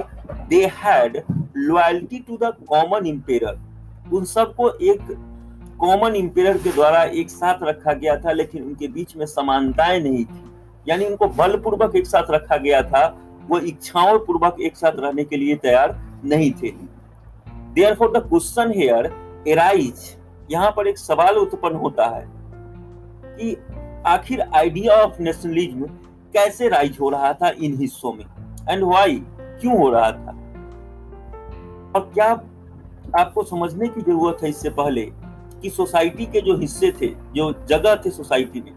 they 0.49 0.67
had 0.83 1.23
loyalty 1.57 2.19
to 2.19 2.37
the 2.37 2.51
common 2.69 3.05
empire 3.07 3.43
उन 4.13 4.25
सबको 4.25 4.69
एक 4.91 5.01
common 5.79 6.15
empire 6.15 6.57
के 6.57 6.71
द्वारा 6.71 7.03
एक 7.03 7.29
साथ 7.29 7.63
रखा 7.63 7.93
गया 7.93 8.15
था, 8.17 8.31
लेकिन 8.31 8.63
उनके 8.63 8.87
बीच 8.87 9.15
में 9.15 9.25
समानताएँ 9.25 9.99
नहीं 9.99 10.25
थी। 10.25 10.43
यानी 10.89 11.05
उनको 11.05 11.27
बलपूर्वक 11.27 11.95
एक 11.95 12.07
साथ 12.07 12.31
रखा 12.31 12.57
गया 12.57 12.81
था, 12.81 13.05
वो 13.49 13.59
इच्छाओं 13.59 14.19
पूर्वक 14.19 14.61
एक 14.61 14.77
साथ 14.77 14.99
रहने 14.99 15.23
के 15.23 15.37
लिए 15.37 15.55
तैयार 15.55 15.95
नहीं 16.25 16.51
थे। 16.53 16.71
There 17.73 17.93
the 17.93 18.25
question 18.29 18.71
here 18.75 19.11
arise 19.47 20.15
यहाँ 20.53 20.71
पर 20.77 20.87
एक 20.87 20.97
सवाल 20.97 21.37
उत्पन्न 21.37 21.75
होता 21.75 22.05
है 22.07 22.25
कि 23.37 23.55
आखिर 24.07 24.41
आइडिया 24.41 24.95
ऑफ़ 24.95 25.21
नेशनलिज्म 25.21 25.85
कैसे 26.33 26.67
राइज 26.69 26.97
हो 27.01 27.09
रहा 27.09 27.33
था 27.33 27.49
इन 27.49 27.77
हिस्सों 27.79 28.13
में? 28.13 28.25
एंड 28.69 28.83
वाई 28.83 29.15
क्यों 29.33 29.77
हो 29.77 29.89
रहा 29.89 30.11
था? 30.11 30.31
और 31.95 32.09
क्या 32.13 32.31
आपको 33.19 33.43
समझने 33.43 33.87
की 33.87 34.01
ज़रूरत 34.01 34.43
है 34.43 34.49
इससे 34.49 34.69
पहले 34.69 35.01
कि 35.61 35.69
सोसाइटी 35.69 36.25
के 36.25 36.41
जो 36.41 36.57
हिस्से 36.57 36.91
थे, 36.91 37.07
जो 37.07 37.51
जगह 37.69 37.95
थे 37.95 38.09
सोसाइटी 38.09 38.61
में, 38.61 38.71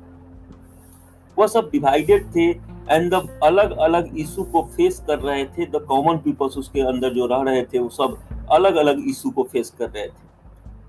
वह 1.39 1.47
सब 1.47 1.69
डिवाइडेड 1.73 2.27
थे 2.37 2.49
एंड 2.91 3.15
द 3.15 3.41
अलग 3.45 3.77
अलग 3.79 4.19
इशू 4.19 4.43
को 4.43 4.63
फेस 4.77 5.03
कर 5.07 5.19
रहे 5.19 5.45
थे 5.47 5.67
द 5.67 5.85
कॉमन 5.89 6.19
पीपल्स 6.19 6.57
उसके 6.59 6.81
अंदर 6.81 7.15
जो 7.15 7.27
रह 7.27 7.43
रहे 7.43 7.63
थे, 7.65 7.79
वो 7.79 7.89
सब 7.89 8.47
अलग 8.51 8.77
अलग 8.77 9.03
इशू 9.09 9.31
को 9.31 9.43
फेस 9.43 9.71
कर 9.79 9.91
रहे 9.91 10.07
थे। 10.07 10.26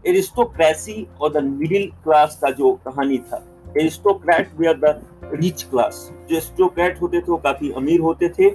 एरिस्टोक्रेसी 0.05 1.07
और 1.21 1.33
द 1.33 1.38
मिडिल 1.38 1.91
क्लास 2.03 2.39
का 2.41 2.51
जो 2.51 2.71
कहानी 2.73 3.17
था। 3.17 3.45
Aristocrat 3.79 4.51
were 4.57 4.73
the 4.73 5.05
rich 5.23 5.63
class 5.63 6.12
जो 6.29 6.36
एरिस्टोक्रेट 6.36 7.01
होते 7.01 7.19
थे, 7.19 7.25
वो 7.29 7.38
काफ़ी 7.38 7.71
अमीर 7.71 7.99
होते 7.99 8.29
थे। 8.29 8.45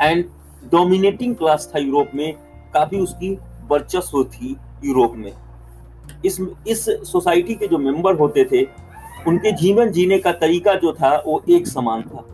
एंड 0.00 0.24
डोमिनेटिंग 0.70 1.36
क्लास 1.36 1.72
था 1.74 1.78
यूरोप 1.78 2.08
में। 2.14 2.34
काफ़ी 2.74 2.98
उसकी 2.98 3.38
वर्चस्व 3.68 4.24
थी 4.24 4.56
यूरोप 4.84 5.12
में। 5.14 5.32
इस 6.24 6.40
इस 6.68 6.84
सोसाइटी 6.84 7.54
के 7.54 7.66
जो 7.68 7.78
मेंबर 7.78 8.14
होते 8.14 8.44
थे, 8.44 8.62
उनके 9.28 9.52
जीवन 9.52 9.92
जीने 9.92 10.18
का 10.18 10.32
तरीका 10.32 10.74
जो 10.74 10.92
था, 10.92 11.22
वो 11.26 11.42
एक 11.50 11.66
समान 11.66 12.02
था। 12.02 12.26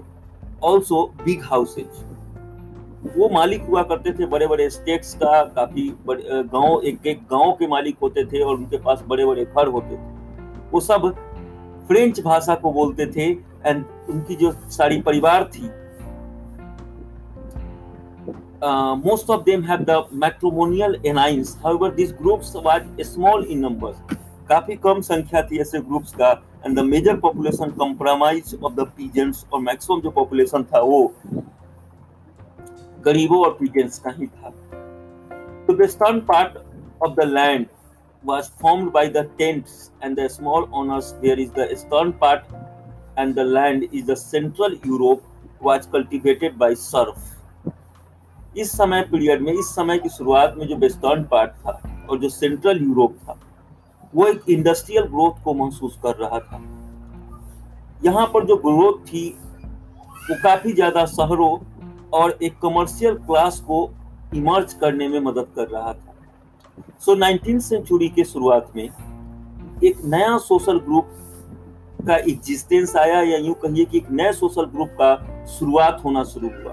also 0.65 1.27
big 1.27 1.43
houses 1.53 2.06
वो 3.17 3.29
मालिक 3.29 3.63
हुआ 3.63 3.83
करते 3.83 4.13
थे 4.13 4.27
बड़े 4.27 4.47
बड़े 4.47 4.69
स्टेट्स 4.71 5.15
का, 5.15 5.43
काफ़ी 5.45 5.89
गाँव, 6.09 6.81
एक 6.85 7.07
एक 7.07 7.23
गाँव 7.33 7.53
के 7.53 7.67
मालिक 7.67 7.97
होते 8.03 8.25
थे 8.25 8.43
और 8.43 8.55
उनके 8.55 8.79
पास 8.79 9.05
बड़े 9.09 9.27
बड़े 9.27 9.45
घर 9.45 9.69
होते 9.69 9.97
थे। 9.97 10.15
वो 10.73 10.81
सब 10.81 11.11
फ्रेंच 11.89 12.21
भाषा 12.21 12.55
को 12.55 12.73
बोलते 12.73 13.07
थे 13.07 13.31
एंड 13.67 13.85
उनकी 14.11 14.35
जो 14.35 14.53
सारी 14.71 15.01
परिवार 15.01 15.45
थी 15.55 15.71
most 18.65 19.31
of 19.31 19.43
them 19.43 19.63
have 19.63 19.85
the 19.85 20.05
matrimonial 20.15 20.97
alliance 21.07 21.57
however 21.65 21.91
this 21.95 22.13
groups 22.13 22.53
was 22.57 23.01
small 23.01 23.45
in 23.45 23.59
numbers 23.59 24.17
काफ़ी 24.49 24.77
कम 24.77 25.01
संख्या 25.01 25.43
थी 25.43 25.59
ऐसे 25.59 25.79
ग्रुप्स 25.79 26.13
का 26.13 26.31
and 26.67 26.77
the 26.79 26.83
major 26.85 27.17
population 27.17 27.71
compromise 27.81 28.59
of 28.65 28.75
the 28.75 28.87
peasants 28.97 29.45
और 29.53 29.61
मैक्सिमम 29.61 30.01
जो 30.01 30.11
पॉपुलेशन 30.11 30.63
था 30.65 30.81
वो 30.81 31.01
गरीबों 33.07 33.45
और 33.45 33.57
पीजेंट्स 33.61 33.99
का 33.99 34.11
ही 34.19 34.27
था। 34.27 34.51
तो 35.67 35.75
western 35.77 36.21
part 36.29 36.59
of 37.07 37.15
the 37.15 37.29
land 37.29 37.67
was 38.25 38.47
formed 38.61 38.89
by 38.95 39.03
the 39.15 39.23
tents 39.41 39.75
and 40.03 40.21
the 40.21 40.25
small 40.29 40.65
owners. 40.79 41.09
There 41.19 41.35
is 41.43 41.51
the 41.59 41.67
eastern 41.75 42.09
part 42.23 42.49
and 43.17 43.37
the 43.39 43.45
land 43.45 43.85
is 43.93 44.07
the 44.07 44.17
central 44.17 44.73
Europe 44.85 45.23
was 45.61 45.87
cultivated 45.93 46.57
by 46.63 46.71
surf. 46.75 47.21
इस 48.59 48.73
समय 48.73 49.03
period 49.13 49.43
में, 49.43 49.53
इस 49.53 49.69
समय 49.75 49.99
की 49.99 50.09
शुरुआत 50.09 50.55
में 50.59 50.67
जो 50.69 50.77
western 50.77 51.23
part 51.31 51.51
था 51.67 51.79
और 52.11 52.19
जो 52.19 52.29
सेंट्रल 52.29 52.83
यूरोप 52.83 53.17
था, 53.23 53.39
वो 54.15 54.27
एक 54.27 54.51
इंडस्ट्रियल 54.51 55.05
ग्रोथ 55.15 55.43
को 55.45 55.55
महसूस 55.55 55.99
कर 56.03 56.17
रहा 56.17 56.41
था। 56.41 56.61
यहाँ 58.05 58.27
पर 58.35 58.47
जो 58.47 58.57
ग्रोथ 58.67 59.07
थी, 59.07 59.29
वो 60.31 60.43
काफ़ी 60.43 60.73
ज़्यादा 60.73 61.05
शहरों 61.15 61.57
और 62.15 62.39
एक 62.43 62.59
कमर्शियल 62.63 63.15
क्लास 63.17 63.59
को 63.61 63.89
इमर्ज 64.35 64.73
करने 64.73 65.09
में 65.09 65.21
मदद 65.21 65.47
कर 65.57 65.69
रहा 65.69 65.93
था। 65.93 66.15
सो 67.01 67.15
नाइनटीन 67.15 67.59
सेंचुरी 67.61 68.09
के 68.09 68.25
शुरुआत 68.25 68.73
में 68.77 68.85
एक 68.85 70.05
नया 70.05 70.37
सोशल 70.39 70.79
ग्रुप 70.79 71.09
का 72.07 72.17
एग्जिस्टेंस 72.17 72.97
आया 72.97 73.21
या 73.23 73.39
यूँ 73.39 73.55
कहिए 73.55 73.85
कि 73.85 73.99
एक 73.99 74.11
नए 74.11 74.33
सोशल 74.33 74.65
ग्रुप 74.75 74.89
का 75.01 75.15
शुरुआत 75.59 76.01
होना 76.05 76.25
शुरू 76.25 76.49
हुआ। 76.49 76.73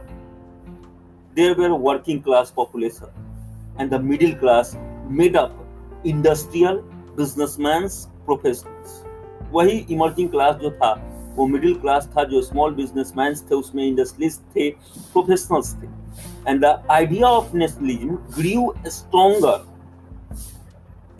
There 1.35 1.59
were 1.59 1.71
working 1.81 2.21
class 2.23 2.53
population 2.55 3.77
and 3.79 3.91
the 3.91 4.01
middle 4.01 4.33
class 4.39 4.71
made 5.09 5.37
up 5.37 6.03
industrial 6.07 6.77
businessman 7.17 7.87
professionals 8.25 9.01
वही 9.53 9.77
इमर्जिंग 9.91 10.29
क्लास 10.29 10.55
जो 10.55 10.71
था 10.71 10.93
वो 11.35 11.47
मिडिल 11.47 11.73
क्लास 11.73 12.09
था, 12.17 12.23
जो 12.23 12.41
स्मॉल 12.41 12.73
बिजनेसमैन 12.73 13.35
थे, 13.35 13.55
उसमें 13.55 13.85
इंडस्ट्रीज़ 13.85 14.39
थे 14.55 14.69
प्रोफेशनल्स 15.13 15.73
थे. 15.75 15.87
And 16.49 16.65
the 16.65 16.87
idea 16.91 17.27
of 17.27 17.55
nationalism 17.55 18.15
grew 18.35 18.73
stronger 18.87 19.71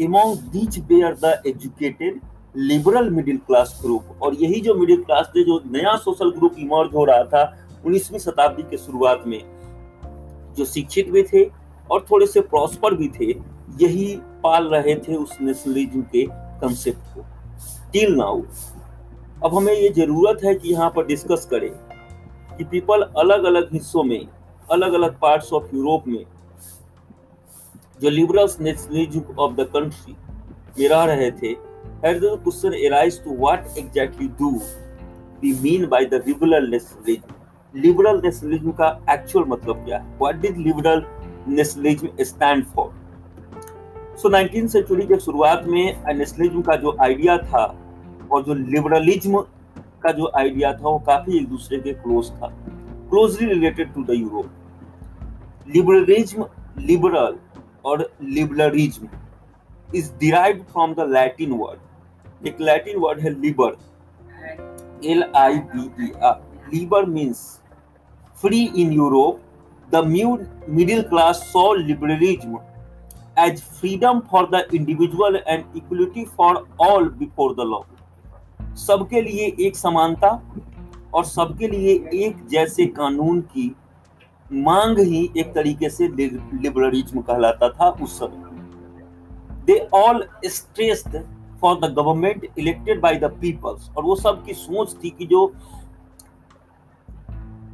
among 0.02 0.32
these 0.54 0.78
were 0.90 1.16
the 1.16 1.32
educated 1.48 2.14
liberal 2.58 3.10
middle 3.10 3.38
class 3.38 3.80
group 3.84 4.22
और 4.22 4.36
यही 4.36 4.60
जो 4.62 4.74
मिडिल 4.76 5.04
क्लास 5.04 5.32
थे, 5.36 5.44
जो 5.44 5.62
नया 5.66 5.96
सोशल 5.98 6.32
ग्रुप 6.32 6.56
इमर्ज 6.60 6.94
हो 6.96 7.06
रहा 7.06 7.24
था, 7.24 7.44
उन्नीसवीं 7.86 8.20
शताब्दी 8.20 8.64
के 8.64 8.78
शुरुआत 8.78 9.24
में, 9.28 9.42
जो 10.58 10.66
शिक्षित 10.66 11.10
भी 11.10 11.24
थे 11.24 11.44
और 11.92 12.06
थोड़े 12.12 12.26
से 12.26 12.42
प्रॉस्पर 12.42 12.94
भी 12.94 13.08
थे, 13.08 13.30
यही 13.82 14.16
पाल 14.44 14.68
रहे 14.68 14.96
थे 14.96 15.16
उस 15.16 15.38
नेशनलिज्म 15.42 16.02
के 16.02 16.26
कंसेप्ट 16.62 17.16
को. 17.16 17.26
टिल 17.94 18.16
नाउ 18.16 18.42
अब 19.46 19.56
हमें 19.56 19.74
ये 19.74 19.90
ज़रूरत 19.90 20.44
है 20.44 20.54
कि 20.56 20.70
यहाँ 20.70 20.90
पर 20.90 21.06
डिस्कस 21.06 21.48
करें 21.52 21.70
कि 22.58 22.64
पीपल 22.64 23.02
अलग 23.18 23.44
अलग 23.44 23.74
हिस्सों 23.74 24.04
में 24.04 24.28
अलग 24.72 24.94
अलग 24.94 25.18
पार्ट्स 25.20 25.52
ऑफ़ 25.54 25.76
यूरोप 25.76 26.08
में, 26.08 26.24
जो 28.02 28.10
liberals 28.10 28.60
nationalism 28.60 29.36
of 29.40 29.54
the 29.56 29.68
country 29.76 30.16
में 30.80 30.88
रह 30.90 31.04
रहे 31.04 31.32
थे 31.32 31.54
question 32.46 32.74
arises 32.74 33.20
to 33.20 33.30
what 33.32 33.68
exactly 33.78 34.28
do 34.40 34.62
we 35.44 35.54
mean 35.60 35.90
by 35.90 36.04
the 36.06 36.20
liberal 36.22 36.70
nationalism? 36.70 37.32
Liberal 37.74 38.20
nationalism 38.24 38.72
का 38.72 38.88
एक्चुअल 39.10 39.46
मतलब 39.48 39.86
क्या 39.86 39.98
है 39.98 40.18
what 40.18 40.36
did 40.42 40.58
liberal 40.58 41.06
nationalism 41.50 42.24
stand 42.24 42.66
for 42.66 42.92
so 44.18 44.30
nineteen 44.30 44.68
century 44.68 45.06
के 45.08 45.20
शुरुआत 45.20 45.64
में 45.68 46.14
नेशनलिज्म 46.16 46.62
का 46.62 46.76
जो 46.76 46.96
आइडिया 47.02 47.38
था 47.38 47.66
और 48.32 48.44
जो 48.44 48.54
लिबरलिज्म 48.54 49.42
का 50.04 50.12
जो 50.12 50.32
आइडिया 50.38 50.74
था 50.74 50.90
वो 50.90 50.98
काफ़ी 51.00 51.38
एक 51.38 51.48
दूसरे 51.48 51.80
के 51.80 51.94
क्लोज 51.94 52.32
था। 52.32 52.48
Closely 53.10 53.48
related 53.48 53.94
to 53.94 54.04
the 54.04 54.10
Europe 54.10 55.70
liberalism 55.76 56.46
liberal 56.80 57.36
और 57.86 58.10
liberalism 58.24 59.08
is 59.96 60.12
derived 60.20 60.62
from 60.64 60.94
the 60.94 61.08
Latin 61.10 61.52
word 61.52 62.48
एक 62.48 62.62
लैटिन 62.62 63.00
वर्ड 63.00 63.20
है 63.20 63.30
liber 63.40 63.78
L 65.06 65.24
I 65.36 65.58
B 65.74 66.06
E 66.06 66.12
R 66.24 66.42
liber 66.74 67.06
means 67.06 67.42
free 68.42 68.64
in 68.78 68.92
Europe 68.92 69.40
the 69.90 70.04
middle 70.06 71.02
class 71.04 71.40
saw 71.54 71.74
liberalism 71.74 72.60
as 73.40 73.62
freedom 73.80 74.20
for 74.32 74.50
the 74.54 74.66
individual 74.74 75.36
and 75.48 75.64
equality 75.76 76.26
for 76.38 76.66
all 76.82 77.10
before 77.10 77.54
the 77.56 77.68
law 77.68 77.82
सबके 78.76 79.22
लिए 79.22 79.46
एक 79.60 79.76
समानता 79.76 80.30
और 81.14 81.26
सबके 81.26 81.68
लिए 81.68 81.94
एक 82.26 82.46
जैसे 82.48 82.86
कानून 82.86 83.42
की 83.42 83.76
मांग 84.54 85.00
ही 85.00 85.30
एक 85.38 85.54
तरीके 85.54 85.90
से 85.90 86.08
लिबरलिज्म 86.08 87.22
कहलाता 87.22 87.70
था 87.70 87.90
उस 87.90 88.18
समय। 88.20 88.52
They 89.66 89.78
all 89.94 90.24
stressed 90.46 91.18
for 91.62 91.80
the 91.80 91.94
government 91.94 92.48
elected 92.60 93.02
by 93.02 93.16
the 93.16 93.32
peoples 93.42 93.90
और 93.98 94.04
वो 94.04 94.16
सब 94.16 94.44
की 94.46 94.54
सोच 94.54 94.96
थी 95.04 95.10
कि 95.10 95.26
जो 95.26 95.52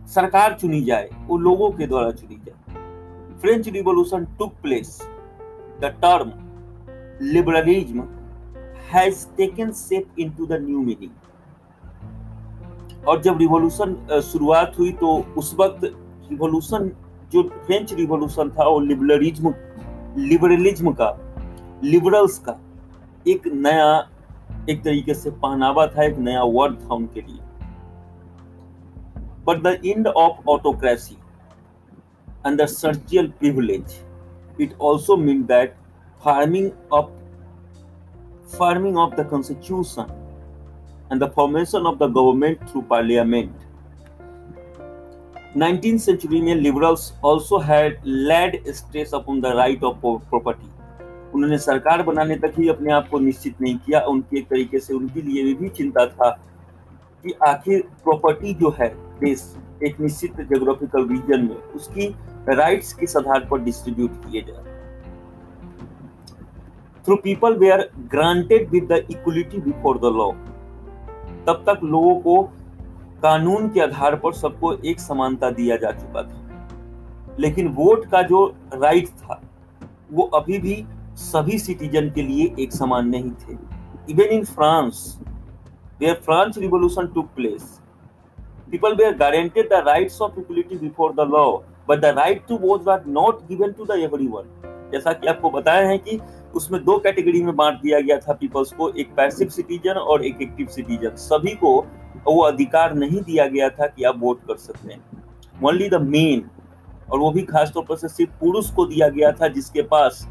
सरकार 0.07 0.53
चुनी 0.53 0.81
जाए, 0.81 1.09
वो 1.27 1.38
लोगों 1.38 1.71
के 1.71 1.88
द्वारा 1.88 2.12
चुनी 2.12 2.35
जाए। 2.35 3.38
French 3.39 3.67
revolution 3.67 4.25
took 4.39 4.53
place 4.62 4.99
the 5.81 5.93
term 6.01 6.31
liberalism 7.21 8.07
has 8.93 9.25
taken 9.38 9.71
shape 9.71 10.19
into 10.19 10.45
the 10.45 10.54
new 10.62 10.80
meaning 10.82 11.13
और 13.08 13.21
जब 13.21 13.38
रिवॉल्यूशन 13.39 14.21
शुरुआत 14.32 14.75
हुई 14.80 14.91
तो 15.02 15.08
उस 15.38 15.56
वक्त 15.60 15.84
रिवॉल्यूशन 16.32 16.91
जो 17.34 17.43
फ्रेंच 17.43 17.93
रिवॉल्यूशन 17.93 18.49
था 18.49 18.67
वो 18.69 18.80
लिबरलिज्म 18.80 19.54
लिबरलिज्म 20.17 20.91
का 20.93 21.10
लिबरल्स 21.84 22.38
का 22.39 22.60
एक 23.28 23.47
नया, 23.47 24.10
एक 24.69 24.84
तरीके 24.84 25.13
से 25.13 25.32
पहनावा 25.32 25.86
था, 25.88 26.04
एक 26.04 26.17
नया 26.17 26.43
वर्ड 26.43 26.75
था 26.80 26.93
उनके 26.95 27.21
लिए। 27.21 27.39
But 29.47 29.62
the 29.63 29.80
end 29.86 30.08
of 30.08 30.49
autocracy 30.49 31.17
and 32.47 32.62
the 32.62 32.65
clerical 32.65 33.28
privilege 33.39 33.84
it 34.62 34.73
also 34.82 35.17
mean 35.17 35.43
that 35.43 35.75
farming 36.21 36.69
of 36.93 37.10
farming 38.57 38.97
of 38.97 39.15
the 39.15 39.27
constitution 39.29 40.15
and 41.12 41.21
the 41.21 41.27
formation 41.35 41.88
of 41.89 41.95
the 41.99 42.07
government 42.15 42.59
through 42.69 42.81
parliament. 42.89 43.62
19th 45.57 46.01
century 46.01 46.41
में 46.41 46.62
liberals 46.62 47.05
also 47.29 47.59
had 47.69 47.95
laid 48.05 48.57
stress 48.79 49.15
upon 49.19 49.41
the 49.45 49.53
right 49.59 49.88
of 49.89 50.05
property. 50.33 50.69
उन्होंने 51.33 51.57
सरकार 51.57 52.03
बनाने 52.03 52.35
तक 52.43 52.53
ही 52.59 52.67
अपने 52.69 52.93
आप 52.93 53.09
को 53.09 53.19
निश्चित 53.19 53.62
नहीं 53.62 53.77
किया। 53.77 53.99
उनकी 54.12 54.38
एक 54.39 54.47
तरीके 54.49 54.79
से 54.79 54.93
उनके 54.93 55.21
लिए 55.21 55.53
भी 55.53 55.69
चिंता 55.69 56.05
था 56.05 56.29
कि 57.23 57.33
आखिर 57.47 57.81
प्रॉपर्टी 58.03 58.53
जो 58.62 58.75
है 58.79 58.93
देश 59.19 59.53
एक 59.83 59.99
निश्चित 59.99 60.41
जोग्राफिकल 60.53 61.07
रीजन 61.09 61.45
में 61.45 61.55
उसकी 61.75 62.07
राइट्स 62.49 62.93
किस 62.93 63.17
आधार 63.17 63.47
पर 63.51 63.59
डिस्ट्रीब्यूट 63.63 64.23
किए 64.25 64.41
जाए। 64.41 64.68
Through 67.05 67.15
people 67.15 67.55
they 67.57 67.69
are 67.71 67.81
granted 68.12 68.69
with 68.69 68.91
the 68.91 69.05
equality 69.12 69.57
before 69.62 69.97
the 69.97 70.13
law 70.15 70.31
तब 71.47 71.63
तक 71.67 71.83
लोगों 71.83 72.15
को 72.21 72.41
कानून 73.23 73.69
के 73.69 73.79
आधार 73.81 74.15
पर 74.15 74.33
सबको 74.33 74.73
एक 74.73 74.99
समानता 74.99 75.49
दिया 75.51 75.77
जा 75.77 75.91
चुका 75.91 76.23
था। 76.23 77.35
लेकिन 77.39 77.67
वोट 77.73 78.05
का 78.12 78.21
जो 78.21 78.45
राइट 78.73 79.07
था, 79.07 79.41
वो 80.12 80.23
अभी 80.35 80.57
भी 80.59 80.83
सभी 81.15 81.57
सिटीजन 81.59 82.09
के 82.09 82.21
लिए 82.21 82.53
एक 82.59 82.73
समान 82.73 83.07
नहीं 83.09 83.31
थे। 83.31 83.57
Even 84.09 84.35
in 84.35 84.45
France 84.45 85.17
where 85.99 86.21
France 86.25 86.57
revolution 86.57 87.07
took 87.15 87.27
place 87.35 87.63
people 88.71 88.95
were 88.95 89.15
guaranteed 89.17 89.69
the 89.69 89.83
rights 89.88 90.21
of 90.21 90.39
equality 90.39 90.75
before 90.77 91.13
the 91.13 91.27
law 91.31 91.45
but 91.89 91.99
the 91.99 92.13
right 92.17 92.45
to 92.49 92.57
vote 92.57 92.89
are 92.89 93.05
not 93.07 93.47
given 93.47 93.71
to 93.71 93.85
the 93.85 93.99
everyone 93.99 94.89
जैसा 94.91 95.13
कि 95.13 95.27
आपको 95.27 95.49
बताया 95.49 95.88
है 95.88 95.97
कि 95.97 96.19
उसमें 96.55 96.83
दो 96.83 96.97
कैटेगरी 96.97 97.41
में 97.43 97.55
बांट 97.55 97.81
दिया 97.81 97.99
गया 97.99 98.17
था 98.17 98.33
पीपल्स 98.33 98.71
को, 98.71 98.89
एक 98.89 99.13
पैसिव 99.15 99.49
सिटीजन 99.49 99.93
और 99.93 100.25
एक 100.25 100.41
एक्टिव 100.41 100.67
सिटीजन। 100.67 101.15
सभी 101.15 101.51
को 101.55 101.75
वो 102.27 102.41
अधिकार 102.41 102.93
नहीं 102.93 103.21
दिया 103.21 103.47
गया 103.47 103.69
था 103.69 103.88
कि 103.88 104.03
आप 104.03 104.19
वोट 104.19 104.39
कर 104.47 104.55
सकते 104.55 104.93
हैं। 104.93 105.01
ओनली 105.63 105.89
द 105.89 105.95
मेन 105.95 106.45
और 107.12 107.19
वो 107.19 107.31
भी 107.31 107.41
खासतौर 107.41 107.83
पर 107.83 107.95
से 107.95 108.07
सिर्फ़ 108.07 108.31
पुरुष 108.39 108.69
को 108.71 108.85
दिया 108.85 109.07
गया 109.09 109.31
था 109.31 109.47
जिसके 109.47 109.81
पास 109.81 110.27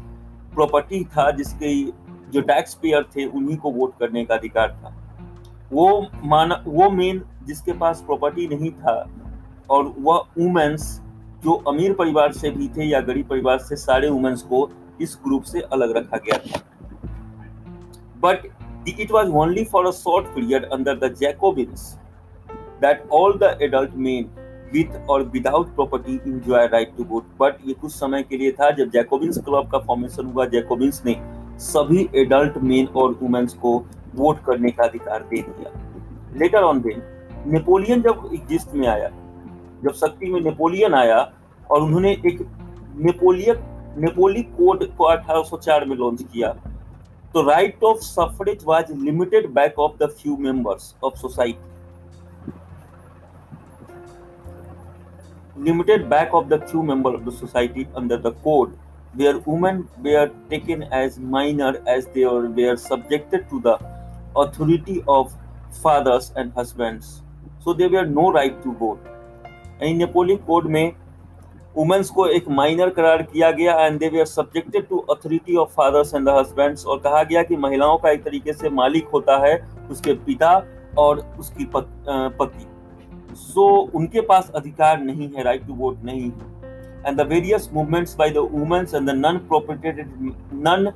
प्रॉपर्टी 0.53 1.03
था, 1.03 1.31
जिसके 1.31 1.83
जो 2.31 2.41
टैक्स 2.41 2.73
पेयर 2.73 3.03
थे, 3.03 3.25
उन्हीं 3.25 3.57
को 3.57 3.71
वोट 3.71 3.93
करने 3.99 4.25
का 4.25 4.35
अधिकार 4.35 4.71
था। 4.71 4.95
वो 5.71 6.07
मान, 6.23 6.51
वो 6.67 6.89
मेन 6.89 7.21
जिसके 7.43 7.73
पास 7.73 8.01
प्रॉपर्टी 8.01 8.47
नहीं 8.47 8.71
था, 8.71 9.09
और 9.69 9.93
वह 9.99 10.25
वुमेन्स 10.37 11.01
जो 11.43 11.53
अमीर 11.67 11.93
परिवार 11.93 12.31
से 12.31 12.49
भी 12.49 12.67
थे 12.67 12.83
या 12.83 12.99
गरीब 13.01 13.27
परिवार 13.27 13.57
से 13.57 13.75
सारे 13.75 14.09
वुमेन्स 14.09 14.41
को 14.41 14.69
इस 15.01 15.17
ग्रुप 15.23 15.43
से 15.43 15.59
अलग 15.73 15.97
रखा 15.97 16.17
गया 16.17 16.37
था। 16.37 16.63
But 18.21 18.47
it 18.89 19.11
was 19.13 19.27
only 19.39 19.63
for 19.71 19.81
a 19.87 19.91
short 19.95 20.29
period 20.35 20.63
under 20.75 20.93
the 21.01 21.07
Jacobins 21.17 21.81
that 22.83 23.01
all 23.17 23.35
the 23.41 23.49
adult 23.65 23.97
men 24.05 24.29
with 24.73 24.95
और 25.09 25.23
without 25.33 25.67
property 25.75 26.13
enjoy 26.27 26.67
right 26.67 26.91
to 26.97 27.03
vote 27.09 27.25
but 27.39 27.67
ये 27.67 27.73
कुछ 27.73 27.91
समय 27.91 28.23
के 28.23 28.37
लिए 28.37 28.51
था 28.51 28.69
जब 28.71 28.89
जैकोबिन्स 28.89 29.37
क्लब 29.45 29.69
का 29.71 29.79
फॉर्मेशन 29.87 30.25
हुआ 30.25 30.45
जैकोबिन्स 30.45 31.01
ने 31.05 31.15
सभी 31.59 32.07
एडल्ट 32.15 32.57
मेन 32.63 32.87
और 32.95 33.17
वुमेन्स 33.21 33.53
को 33.53 33.77
वोट 34.15 34.43
करने 34.45 34.71
का 34.71 34.83
अधिकार 34.83 35.23
दे 35.23 35.41
दिया। 35.41 35.71
लेटर 36.39 36.63
ऑन 36.63 36.81
देन 36.81 37.01
नेपोलियन 37.47 38.01
जब 38.01 38.29
एग्जिस्ट 38.33 38.73
में 38.73 38.87
आया, 38.87 39.09
जब 39.83 39.93
शक्ति 39.95 40.31
में 40.33 40.39
नेपोलियन 40.41 40.93
आया 40.93 41.19
और 41.71 41.81
उन्होंने 41.81 42.11
एक 42.11 42.45
नेपोलियन 43.05 43.55
नेपोली 43.97 44.41
कोड 44.57 44.83
को 44.97 45.07
1804 45.07 45.85
में 45.85 45.95
लॉन्च 45.95 46.21
किया। 46.23 46.53
तो 47.33 47.41
right 47.49 47.83
of 47.83 47.99
suffrage 48.01 48.63
was 48.67 48.91
limited 48.99 49.49
back 49.53 49.79
of 49.79 49.97
the 49.97 50.09
few 50.11 50.37
members 50.37 50.93
of 51.03 51.17
society 51.17 51.67
limited 55.59 56.05
back 56.09 56.33
of 56.35 56.45
the 56.47 56.59
few 56.61 56.81
member 56.83 57.13
of 57.13 57.23
the 57.23 57.31
society 57.33 57.83
under 57.97 58.17
the 58.21 58.33
code 58.43 58.73
where 59.15 59.35
women 59.47 59.83
were 59.99 60.27
taken 60.49 60.83
as 60.93 61.19
minor 61.31 61.81
as 61.89 62.05
they 62.13 62.23
और 62.23 62.47
were 62.49 62.75
subjected 62.77 63.49
to 63.49 63.59
the 63.59 63.77
authority 64.37 64.99
of 65.09 65.33
fathers 65.73 66.31
and 66.37 66.51
husbands 66.57 67.05
so 67.63 67.73
they 67.73 67.87
were 67.87 68.05
no 68.07 68.29
right 68.31 68.61
to 68.63 68.75
vote 68.79 69.07
and 69.81 69.97
Napoleonic 69.97 70.35
code 70.47 70.67
में 70.67 70.91
womens 71.79 72.09
को 72.09 72.25
एक 72.27 72.47
minor 72.51 72.89
करार 72.89 73.21
किया 73.23 73.49
गया 73.51 73.73
and 73.79 73.99
they 73.99 74.07
were 74.09 74.23
subjected 74.25 74.87
to 74.87 74.97
authority 75.11 75.55
of 75.57 75.69
fathers 75.73 76.13
and 76.15 76.29
husbands 76.29 76.85
और 76.85 76.97
कहा 76.99 77.21
गया 77.23 77.43
कि 77.43 77.57
महिलाओं 77.57 77.97
का 77.97 78.09
एक 78.11 78.23
तरीके 78.23 78.53
से 78.53 78.69
मालिक 78.69 79.07
होता 79.13 79.37
है 79.45 79.53
उसके 79.91 80.13
पिता 80.25 80.51
और 80.97 81.19
उसकी 81.39 81.65
पति। 81.75 82.65
सो 83.35 83.61
so, 83.61 83.95
उनके 83.95 84.21
पास 84.21 84.51
अधिकार 84.55 85.01
नहीं 85.01 85.29
है 85.35 85.43
राइट 85.43 85.65
टू 85.67 85.73
वोट 85.73 86.03
नहीं 86.05 86.23
है। 86.23 87.07
And 87.07 87.17
the 87.17 87.27
various 87.27 87.69
movements 87.73 88.15
by 88.15 88.29
the 88.29 88.37
womens 88.53 88.93
and 88.93 89.09
the 89.09 89.15
non 89.15 89.37
propertied 89.47 90.11
non 90.67 90.89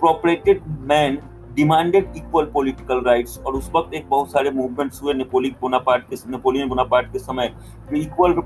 propertied 0.00 0.60
man 0.90 1.18
demanded 1.54 2.16
equal 2.16 2.44
political 2.54 3.00
rights 3.06 3.38
और 3.38 3.54
उस 3.54 3.70
वक्त 3.74 3.94
एक 3.94 4.08
बहुत 4.08 4.30
सारे 4.32 4.50
मूवमेंट्स 4.50 5.02
हुए 5.02 5.14
नेपोलियन 5.14 5.56
बोनापार्ट 5.60 6.04
के 6.10 6.16
नेपोलियन 6.30 6.68
बोनापार्ट 6.68 7.12
के 7.12 7.18
समय। 7.18 7.52
इक्वल 7.94 8.40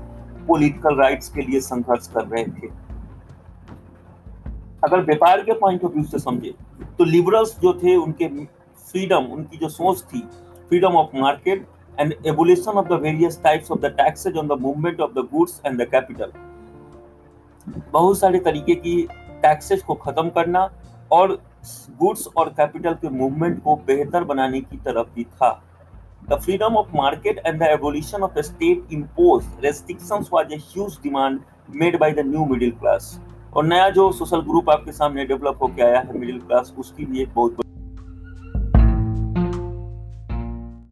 पॉलिटिकल 0.47 0.95
राइट्स 0.95 1.29
के 1.29 1.41
लिए 1.41 1.59
संघर्ष 1.61 2.07
कर 2.13 2.25
रहे 2.25 2.43
थे। 2.45 2.67
अगर 4.83 5.03
व्यापार 5.05 5.41
के 5.41 5.53
पॉइंट 5.59 5.83
ऑफ़ 5.83 5.91
व्यू 5.93 6.03
से 6.03 6.19
समझे 6.19 6.53
तो 6.97 7.03
लिबरल्स 7.03 7.59
जो 7.59 7.73
थे, 7.73 7.95
उनके 7.95 8.27
फ्रीडम 8.27 9.31
उनकी 9.33 9.57
जो 9.57 9.69
सोच 9.69 10.03
थी 10.03 10.19
freedom 10.69 10.95
of 10.95 11.17
market 11.17 11.67
and 12.01 12.13
abolition 12.29 12.77
of 12.79 12.87
the 12.89 12.97
various 13.01 13.35
types 13.41 13.67
of 13.73 13.79
the 13.81 13.89
taxes 13.97 14.37
on 14.41 14.47
the 14.51 14.55
movement 14.61 15.01
of 15.05 15.11
the 15.17 15.23
goods 15.33 15.51
and 15.65 15.81
the 15.81 15.85
capital 15.89 16.31
बहुत 17.93 18.17
सारे 18.19 18.39
तरीके 18.39 18.75
की 18.75 18.95
टैक्सेस 19.41 19.81
को 19.81 19.93
खत्म 20.05 20.29
करना 20.29 20.63
और 21.11 21.33
गुड्स 21.99 22.27
और 22.37 22.49
कैपिटल 22.57 22.93
के 22.93 23.09
मूवमेंट 23.09 23.61
को 23.63 23.75
बेहतर 23.87 24.23
बनाने 24.23 24.61
की 24.61 24.77
तरफ़ 24.77 25.13
भी 25.15 25.23
था। 25.23 25.51
The 26.25 26.37
freedom 26.37 26.77
of 26.77 26.93
market 26.93 27.39
and 27.43 27.59
the 27.59 27.69
abolition 27.69 28.23
of 28.23 28.33
the 28.33 28.43
state-imposed 28.43 29.47
restrictions 29.61 30.31
was 30.31 30.53
a 30.53 30.55
huge 30.57 30.95
demand 31.01 31.41
made 31.67 31.99
by 31.99 32.13
the 32.13 32.23
new 32.23 32.45
middle 32.45 32.71
class. 32.79 33.09
और 33.53 33.65
नया 33.65 33.89
जो 33.97 34.11
सोशल 34.11 34.41
ग्रुप 34.41 34.69
आपके 34.69 34.91
सामने 34.91 35.25
डेवलप 35.25 35.57
होकर 35.61 35.85
आया 35.85 35.99
है 35.99 36.17
मिडिल 36.19 36.39
क्लास 36.39 36.73
उसकी 36.79 37.05
भी 37.05 37.21
एक 37.21 37.33
बहुत 37.35 37.57